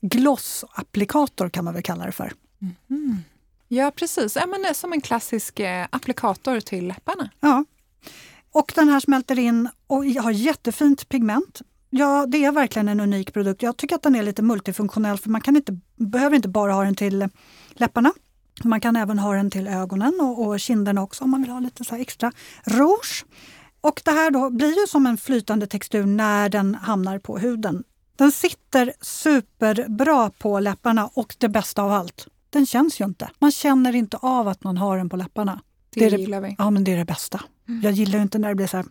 glossapplikator 0.00 1.48
kan 1.48 1.64
man 1.64 1.74
väl 1.74 1.82
kalla 1.82 2.06
det 2.06 2.12
för. 2.12 2.32
Ja, 3.68 3.90
precis. 3.96 4.36
Ja, 4.36 4.46
men 4.46 4.62
det 4.62 4.68
är 4.68 4.74
som 4.74 4.92
en 4.92 5.00
klassisk 5.00 5.60
eh, 5.60 5.86
applikator 5.90 6.60
till 6.60 6.86
läpparna. 6.86 7.30
Ja. 7.40 7.64
Och 8.52 8.72
den 8.74 8.88
här 8.88 9.00
smälter 9.00 9.38
in 9.38 9.68
och 9.86 10.04
har 10.04 10.30
jättefint 10.30 11.08
pigment. 11.08 11.62
Ja, 11.90 12.26
det 12.26 12.44
är 12.44 12.52
verkligen 12.52 12.88
en 12.88 13.00
unik 13.00 13.32
produkt. 13.32 13.62
Jag 13.62 13.76
tycker 13.76 13.96
att 13.96 14.02
den 14.02 14.14
är 14.14 14.22
lite 14.22 14.42
multifunktionell 14.42 15.18
för 15.18 15.30
man 15.30 15.40
kan 15.40 15.56
inte, 15.56 15.78
behöver 15.96 16.36
inte 16.36 16.48
bara 16.48 16.72
ha 16.72 16.84
den 16.84 16.94
till 16.94 17.28
läpparna. 17.70 18.12
Man 18.64 18.80
kan 18.80 18.96
även 18.96 19.18
ha 19.18 19.34
den 19.34 19.50
till 19.50 19.68
ögonen 19.68 20.20
och, 20.20 20.46
och 20.46 20.60
kinderna 20.60 21.02
också 21.02 21.24
om 21.24 21.30
man 21.30 21.42
vill 21.42 21.50
ha 21.50 21.60
lite 21.60 21.84
så 21.84 21.94
här 21.94 22.02
extra 22.02 22.32
rouge. 22.64 23.24
Och 23.80 24.02
det 24.04 24.10
här 24.10 24.30
då 24.30 24.50
blir 24.50 24.80
ju 24.80 24.86
som 24.86 25.06
en 25.06 25.16
flytande 25.16 25.66
textur 25.66 26.06
när 26.06 26.48
den 26.48 26.74
hamnar 26.74 27.18
på 27.18 27.38
huden. 27.38 27.84
Den 28.16 28.32
sitter 28.32 28.92
superbra 29.00 30.30
på 30.38 30.60
läpparna 30.60 31.10
och 31.14 31.36
det 31.38 31.48
bästa 31.48 31.82
av 31.82 31.92
allt, 31.92 32.26
den 32.50 32.66
känns 32.66 33.00
ju 33.00 33.04
inte. 33.04 33.30
Man 33.38 33.52
känner 33.52 33.96
inte 33.96 34.16
av 34.16 34.48
att 34.48 34.64
man 34.64 34.76
har 34.76 34.98
den 34.98 35.08
på 35.08 35.16
läpparna. 35.16 35.60
Det, 35.90 36.08
det 36.08 36.16
gillar 36.16 36.40
vi. 36.40 36.54
Ja, 36.58 36.70
men 36.70 36.84
det 36.84 36.92
är 36.92 36.96
det 36.96 37.04
bästa. 37.04 37.40
Mm. 37.68 37.80
Jag 37.82 37.92
gillar 37.92 38.18
ju 38.18 38.22
inte 38.22 38.38
när 38.38 38.48
det 38.48 38.54
blir 38.54 38.66
så 38.66 38.76
här 38.76 38.86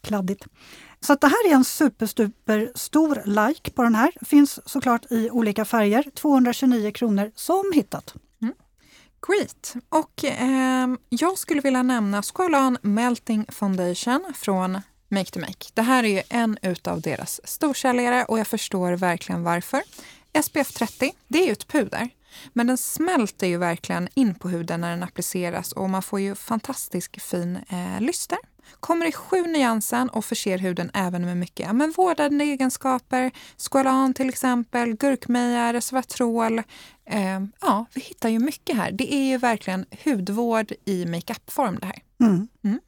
kladdigt. 0.00 0.46
Så 1.00 1.14
det 1.14 1.26
här 1.26 1.50
är 1.50 1.54
en 1.54 1.64
superstuper 1.64 2.72
stor 2.74 3.22
like 3.24 3.70
på 3.70 3.82
den 3.82 3.94
här. 3.94 4.12
Finns 4.24 4.68
såklart 4.68 5.06
i 5.10 5.30
olika 5.30 5.64
färger. 5.64 6.04
229 6.14 6.90
kronor 6.90 7.30
som 7.34 7.72
hittat. 7.74 8.14
Mm. 8.42 8.54
Great! 9.26 9.74
Och 9.88 10.24
eh, 10.24 10.88
jag 11.08 11.38
skulle 11.38 11.60
vilja 11.60 11.82
nämna 11.82 12.22
Squalan 12.22 12.78
Melting 12.82 13.46
Foundation 13.48 14.32
från 14.34 14.80
Make 15.08 15.30
to 15.30 15.40
Make. 15.40 15.66
Det 15.74 15.82
här 15.82 16.04
är 16.04 16.08
ju 16.08 16.22
en 16.28 16.58
utav 16.62 17.00
deras 17.00 17.40
storsäljare 17.44 18.24
och 18.24 18.38
jag 18.38 18.46
förstår 18.46 18.92
verkligen 18.92 19.42
varför. 19.42 19.82
SPF 20.42 20.72
30, 20.72 21.12
det 21.28 21.38
är 21.38 21.46
ju 21.46 21.52
ett 21.52 21.68
puder. 21.68 22.08
Men 22.52 22.66
den 22.66 22.78
smälter 22.78 23.46
ju 23.46 23.58
verkligen 23.58 24.08
in 24.14 24.34
på 24.34 24.48
huden 24.48 24.80
när 24.80 24.90
den 24.90 25.02
appliceras 25.02 25.72
och 25.72 25.90
man 25.90 26.02
får 26.02 26.20
ju 26.20 26.34
fantastiskt 26.34 27.22
fin 27.22 27.58
eh, 27.68 28.00
lyster. 28.00 28.38
Kommer 28.80 29.06
i 29.06 29.12
sju 29.12 29.42
nyansen 29.46 30.08
och 30.08 30.24
förser 30.24 30.58
huden 30.58 30.90
även 30.94 31.24
med 31.24 31.36
mycket 31.36 31.76
men 31.76 31.92
vårdande 31.96 32.44
egenskaper. 32.44 33.30
Squalan 33.70 34.14
till 34.14 34.28
exempel, 34.28 34.96
gurkmeja, 34.96 35.72
resveratrol. 35.72 36.58
Eh, 37.04 37.40
ja, 37.60 37.86
vi 37.94 38.00
hittar 38.00 38.28
ju 38.28 38.38
mycket 38.38 38.76
här. 38.76 38.92
Det 38.92 39.14
är 39.14 39.24
ju 39.24 39.38
verkligen 39.38 39.86
hudvård 40.04 40.72
i 40.84 41.06
makeupform 41.06 41.78
det 41.80 41.86
här. 41.86 42.02
Mm. 42.20 42.48
Mm. 42.64 42.80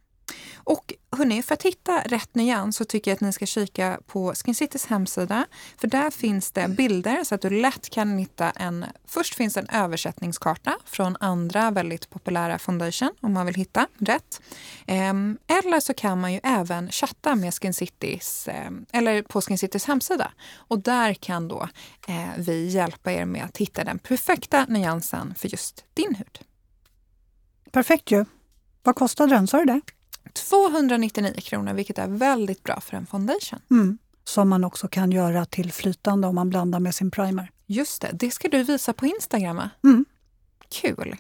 Och 0.69 0.95
hörni, 1.11 1.43
för 1.43 1.55
att 1.55 1.63
hitta 1.63 2.03
rätt 2.05 2.35
nyans 2.35 2.77
så 2.77 2.85
tycker 2.85 3.11
jag 3.11 3.17
att 3.17 3.21
ni 3.21 3.33
ska 3.33 3.47
kika 3.47 4.01
på 4.07 4.35
Skin 4.35 4.55
Citys 4.55 4.87
hemsida. 4.87 5.47
För 5.77 5.89
där 5.89 6.11
finns 6.11 6.53
det 6.53 6.69
bilder 6.69 7.25
så 7.25 7.35
att 7.35 7.41
du 7.41 7.51
lätt 7.51 7.91
kan 7.91 8.19
hitta 8.19 8.51
en... 8.51 8.85
Först 9.07 9.35
finns 9.35 9.57
en 9.57 9.69
översättningskarta 9.69 10.77
från 10.85 11.17
andra 11.21 11.71
väldigt 11.71 12.11
populära 12.11 12.59
foundation 12.59 13.11
om 13.21 13.33
man 13.33 13.47
vill 13.47 13.55
hitta 13.55 13.87
rätt. 13.99 14.43
Ehm, 14.87 15.39
eller 15.47 15.81
så 15.81 15.95
kan 15.95 16.21
man 16.21 16.33
ju 16.33 16.41
även 16.43 16.91
chatta 16.91 17.35
med 17.35 17.55
Skin 17.55 17.75
Citys, 17.75 18.49
ehm, 18.49 18.87
eller 18.93 19.23
på 19.23 19.41
Skin 19.41 19.59
Citys 19.59 19.85
hemsida. 19.85 20.33
Och 20.55 20.79
där 20.79 21.15
kan 21.15 21.49
då 21.49 21.69
eh, 22.09 22.29
vi 22.39 22.67
hjälpa 22.67 23.13
er 23.13 23.25
med 23.25 23.45
att 23.45 23.57
hitta 23.57 23.85
den 23.85 23.99
perfekta 23.99 24.67
nyansen 24.69 25.35
för 25.35 25.49
just 25.49 25.85
din 25.95 26.15
hud. 26.15 26.39
Perfekt 27.73 28.11
ju. 28.11 28.25
Vad 28.83 28.95
kostade 28.95 29.35
den? 29.35 29.47
Sa 29.47 29.59
du 29.59 29.65
det? 29.65 29.81
299 30.39 31.35
kronor, 31.39 31.73
vilket 31.73 31.99
är 31.99 32.09
väldigt 32.09 32.63
bra 32.63 32.81
för 32.81 32.97
en 32.97 33.07
foundation. 33.07 33.61
Mm. 33.71 33.99
Som 34.25 34.49
man 34.49 34.65
också 34.65 34.89
kan 34.89 35.13
göra 35.13 35.45
till 35.45 35.73
flytande 35.73 36.27
om 36.29 36.35
man 36.35 36.51
blandar 36.51 36.81
med 36.81 36.95
sin 36.95 37.11
primer. 37.11 37.51
Just 37.67 38.03
det, 38.03 38.11
det 38.13 38.31
ska 38.31 38.49
du 38.49 38.63
visa 38.63 38.93
på 38.93 39.07
Instagram 39.07 39.63
mm. 39.85 40.05
Kul! 40.69 41.17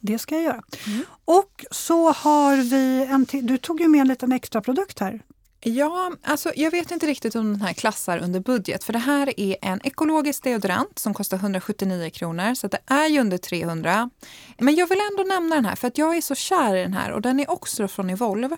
Det 0.00 0.18
ska 0.18 0.34
jag 0.34 0.44
göra. 0.44 0.62
Mm. 0.86 1.04
Och 1.24 1.64
så 1.70 2.12
har 2.12 2.56
vi 2.56 3.06
en 3.10 3.26
till, 3.26 3.46
Du 3.46 3.58
tog 3.58 3.80
ju 3.80 3.88
med 3.88 4.00
en 4.00 4.08
liten 4.08 4.32
extra 4.32 4.60
produkt 4.60 4.98
här. 4.98 5.20
Ja, 5.66 6.12
alltså 6.22 6.52
jag 6.56 6.70
vet 6.70 6.90
inte 6.90 7.06
riktigt 7.06 7.34
om 7.34 7.52
den 7.52 7.60
här 7.60 7.72
klassar 7.72 8.18
under 8.18 8.40
budget. 8.40 8.84
För 8.84 8.92
det 8.92 8.98
här 8.98 9.40
är 9.40 9.56
en 9.62 9.80
ekologisk 9.84 10.44
deodorant 10.44 10.98
som 10.98 11.14
kostar 11.14 11.36
179 11.36 12.10
kronor. 12.10 12.54
Så 12.54 12.68
det 12.68 12.78
är 12.86 13.06
ju 13.06 13.20
under 13.20 13.38
300. 13.38 14.10
Men 14.58 14.74
jag 14.74 14.86
vill 14.86 14.98
ändå 15.12 15.22
nämna 15.34 15.54
den 15.54 15.64
här 15.64 15.76
för 15.76 15.88
att 15.88 15.98
jag 15.98 16.16
är 16.16 16.20
så 16.20 16.34
kär 16.34 16.76
i 16.76 16.82
den 16.82 16.92
här 16.92 17.12
och 17.12 17.22
den 17.22 17.40
är 17.40 17.50
också 17.50 17.88
från 17.88 18.10
Evolve. 18.10 18.56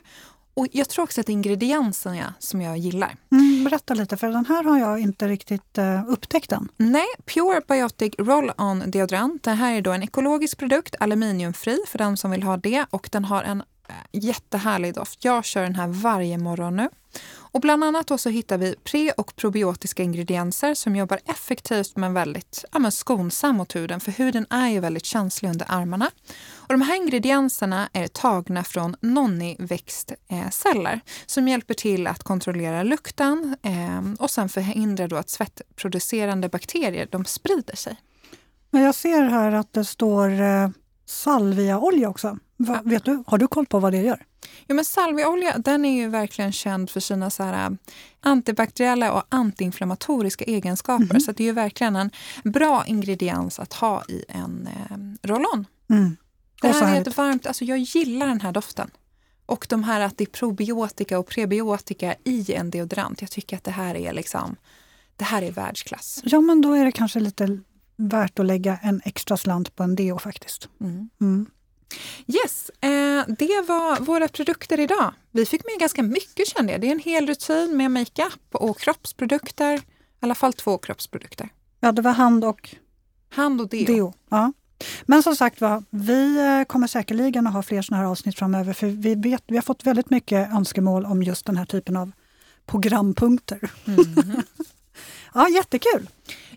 Och 0.54 0.66
jag 0.72 0.88
tror 0.88 1.02
också 1.02 1.20
att 1.20 1.28
ingredienserna 1.28 2.34
som 2.38 2.60
jag 2.60 2.78
gillar. 2.78 3.16
Mm, 3.32 3.64
berätta 3.64 3.94
lite, 3.94 4.16
för 4.16 4.28
den 4.28 4.46
här 4.46 4.64
har 4.64 4.78
jag 4.78 5.00
inte 5.00 5.28
riktigt 5.28 5.78
uh, 5.78 6.10
upptäckt 6.10 6.52
än. 6.52 6.68
Nej, 6.76 7.06
Pure 7.24 7.60
Biotic 7.68 8.14
Roll-On 8.18 8.90
deodorant. 8.90 9.42
Det 9.42 9.50
här 9.50 9.74
är 9.74 9.80
då 9.80 9.92
en 9.92 10.02
ekologisk 10.02 10.58
produkt, 10.58 10.94
aluminiumfri 11.00 11.78
för 11.86 11.98
den 11.98 12.16
som 12.16 12.30
vill 12.30 12.42
ha 12.42 12.56
det 12.56 12.86
och 12.90 13.08
den 13.12 13.24
har 13.24 13.42
en 13.42 13.62
Eh, 13.88 13.94
jättehärlig 14.12 14.94
doft. 14.94 15.24
Jag 15.24 15.44
kör 15.44 15.62
den 15.62 15.74
här 15.74 15.88
varje 15.88 16.38
morgon 16.38 16.76
nu. 16.76 16.88
Och 17.56 17.60
bland 17.60 17.84
annat 17.84 18.06
då 18.06 18.18
så 18.18 18.28
hittar 18.28 18.58
vi 18.58 18.74
pre 18.84 19.10
och 19.10 19.36
probiotiska 19.36 20.02
ingredienser 20.02 20.74
som 20.74 20.96
jobbar 20.96 21.20
effektivt 21.24 21.96
men 21.96 22.14
väldigt 22.14 22.64
ja, 22.72 22.78
men 22.78 22.92
skonsam 22.92 23.56
mot 23.56 23.76
huden. 23.76 24.00
För 24.00 24.12
huden 24.12 24.46
är 24.50 24.68
ju 24.68 24.80
väldigt 24.80 25.04
känslig 25.04 25.48
under 25.48 25.66
armarna. 25.68 26.10
Och 26.54 26.68
de 26.68 26.82
här 26.82 26.96
ingredienserna 26.96 27.88
är 27.92 28.08
tagna 28.08 28.64
från 28.64 28.96
nonniväxtceller 29.00 31.00
som 31.26 31.48
hjälper 31.48 31.74
till 31.74 32.06
att 32.06 32.22
kontrollera 32.22 32.82
lukten 32.82 33.56
eh, 33.62 34.02
och 34.18 34.30
sen 34.30 34.48
förhindra 34.48 35.08
då 35.08 35.16
att 35.16 35.30
svettproducerande 35.30 36.48
bakterier 36.48 37.08
de 37.10 37.24
sprider 37.24 37.76
sig. 37.76 37.96
Men 38.70 38.82
jag 38.82 38.94
ser 38.94 39.22
här 39.22 39.52
att 39.52 39.72
det 39.72 39.84
står 39.84 40.40
eh, 40.40 40.68
salviaolja 41.06 42.08
också. 42.08 42.38
Va, 42.56 42.80
vet 42.84 43.04
du, 43.04 43.24
har 43.26 43.38
du 43.38 43.48
koll 43.48 43.66
på 43.66 43.78
vad 43.78 43.92
det 43.92 44.02
gör? 44.02 44.24
Jo, 44.68 44.76
men 44.76 44.84
salviaolja 44.84 45.58
den 45.58 45.84
är 45.84 45.96
ju 45.96 46.08
verkligen 46.08 46.52
känd 46.52 46.90
för 46.90 47.00
sina 47.00 47.30
så 47.30 47.42
här, 47.42 47.70
äh, 47.70 47.76
antibakteriella 48.20 49.12
och 49.12 49.22
antiinflammatoriska 49.28 50.44
egenskaper. 50.44 51.04
Mm. 51.04 51.20
Så 51.20 51.32
det 51.32 51.42
är 51.42 51.46
ju 51.46 51.52
verkligen 51.52 51.96
en 51.96 52.10
bra 52.44 52.84
ingrediens 52.86 53.58
att 53.58 53.72
ha 53.72 54.04
i 54.08 54.24
en 54.28 54.68
eh, 54.68 55.28
roll-on. 55.28 55.66
Mm. 55.90 56.16
Det 56.62 56.68
här 56.68 56.96
är 56.96 57.00
ett 57.00 57.16
varmt, 57.16 57.46
alltså 57.46 57.64
jag 57.64 57.78
gillar 57.78 58.26
den 58.26 58.40
här 58.40 58.52
doften. 58.52 58.90
Och 59.46 59.66
de 59.68 59.84
här 59.84 60.00
att 60.00 60.18
det 60.18 60.24
är 60.24 60.26
probiotika 60.26 61.18
och 61.18 61.26
prebiotika 61.26 62.14
i 62.24 62.52
en 62.52 62.70
deodorant. 62.70 63.20
Jag 63.20 63.30
tycker 63.30 63.56
att 63.56 63.64
det 63.64 63.70
här 63.70 63.94
är 63.94 64.12
liksom, 64.12 64.56
det 65.16 65.24
här 65.24 65.42
är 65.42 65.52
världsklass. 65.52 66.20
Ja, 66.24 66.40
men 66.40 66.60
då 66.60 66.72
är 66.72 66.84
det 66.84 66.92
kanske 66.92 67.20
lite 67.20 67.60
värt 67.96 68.38
att 68.38 68.46
lägga 68.46 68.78
en 68.82 69.00
extra 69.04 69.36
slant 69.36 69.76
på 69.76 69.82
en 69.82 69.96
deo 69.96 70.18
faktiskt. 70.18 70.68
Mm. 70.80 71.08
Mm. 71.20 71.46
Yes, 72.26 72.70
eh, 72.80 73.24
det 73.38 73.64
var 73.68 74.00
våra 74.00 74.28
produkter 74.28 74.80
idag. 74.80 75.14
Vi 75.30 75.46
fick 75.46 75.64
med 75.64 75.80
ganska 75.80 76.02
mycket 76.02 76.48
kände 76.48 76.72
jag. 76.72 76.80
Det 76.80 76.86
är 76.86 76.92
en 76.92 76.98
hel 76.98 77.26
rutin 77.26 77.76
med 77.76 77.90
makeup 77.90 78.48
och 78.52 78.80
kroppsprodukter. 78.80 79.74
I 79.76 79.80
alla 80.20 80.34
fall 80.34 80.52
två 80.52 80.78
kroppsprodukter. 80.78 81.48
Ja, 81.80 81.92
det 81.92 82.02
var 82.02 82.12
hand 82.12 82.44
och, 82.44 82.74
hand 83.30 83.60
och 83.60 83.68
deo. 83.68 83.86
deo. 83.86 84.14
Ja. 84.28 84.52
Men 85.02 85.22
som 85.22 85.36
sagt 85.36 85.60
var, 85.60 85.82
vi 85.90 86.38
eh, 86.38 86.64
kommer 86.64 86.86
säkerligen 86.86 87.46
att 87.46 87.52
ha 87.52 87.62
fler 87.62 87.82
sådana 87.82 88.02
här 88.02 88.10
avsnitt 88.10 88.38
framöver 88.38 88.72
för 88.72 88.86
vi, 88.86 89.14
vet, 89.14 89.44
vi 89.46 89.56
har 89.56 89.62
fått 89.62 89.86
väldigt 89.86 90.10
mycket 90.10 90.52
önskemål 90.52 91.06
om 91.06 91.22
just 91.22 91.46
den 91.46 91.56
här 91.56 91.64
typen 91.64 91.96
av 91.96 92.12
programpunkter. 92.66 93.70
Mm. 93.86 94.42
ja, 95.34 95.48
jättekul! 95.48 96.08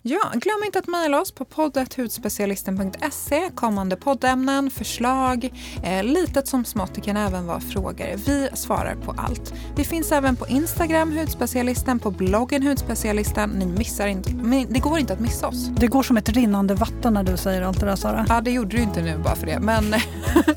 Ja, 0.01 0.31
glöm 0.33 0.63
inte 0.65 0.79
att 0.79 0.87
mejla 0.87 1.21
oss 1.21 1.31
på 1.31 1.45
poddet.hudspecialisten.se 1.45 3.49
kommande 3.55 3.95
poddämnen, 3.95 4.69
förslag, 4.69 5.53
eh, 5.83 6.03
litet 6.03 6.47
som 6.47 6.65
smått. 6.65 6.95
Det 6.95 7.01
kan 7.01 7.17
även 7.17 7.47
vara 7.47 7.59
frågor. 7.59 8.25
Vi 8.25 8.49
svarar 8.53 8.95
på 8.95 9.15
allt. 9.17 9.53
Vi 9.75 9.83
finns 9.83 10.11
även 10.11 10.35
på 10.35 10.47
Instagram, 10.47 11.11
Hudspecialisten, 11.11 11.99
på 11.99 12.11
bloggen 12.11 12.63
Hudspecialisten. 12.63 13.49
Ni 13.49 13.65
missar 13.65 14.07
inte, 14.07 14.29
det 14.69 14.79
går 14.79 14.99
inte 14.99 15.13
att 15.13 15.19
missa 15.19 15.47
oss. 15.47 15.67
Det 15.67 15.87
går 15.87 16.03
som 16.03 16.17
ett 16.17 16.29
rinnande 16.29 16.75
vatten 16.75 17.13
när 17.13 17.23
du 17.23 17.37
säger 17.37 17.61
allt 17.61 17.79
det 17.79 17.85
där 17.85 17.95
Sara. 17.95 18.25
Ja, 18.29 18.41
det 18.41 18.51
gjorde 18.51 18.77
du 18.77 18.83
inte 18.83 19.01
nu 19.01 19.17
bara 19.17 19.35
för 19.35 19.45
det. 19.45 19.59
Men, 19.59 19.95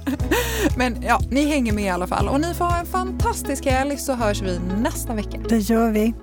men 0.77 1.03
ja, 1.03 1.21
ni 1.31 1.45
hänger 1.45 1.73
med 1.73 1.85
i 1.85 1.89
alla 1.89 2.07
fall. 2.07 2.29
Och 2.29 2.41
ni 2.41 2.55
får 2.55 2.65
ha 2.65 2.79
en 2.79 2.87
fantastisk 2.87 3.67
helg 3.67 3.97
så 3.97 4.15
hörs 4.15 4.43
vi 4.43 4.59
nästa 4.59 5.15
vecka. 5.15 5.41
Det 5.49 5.59
gör 5.59 5.91
vi. 5.91 6.15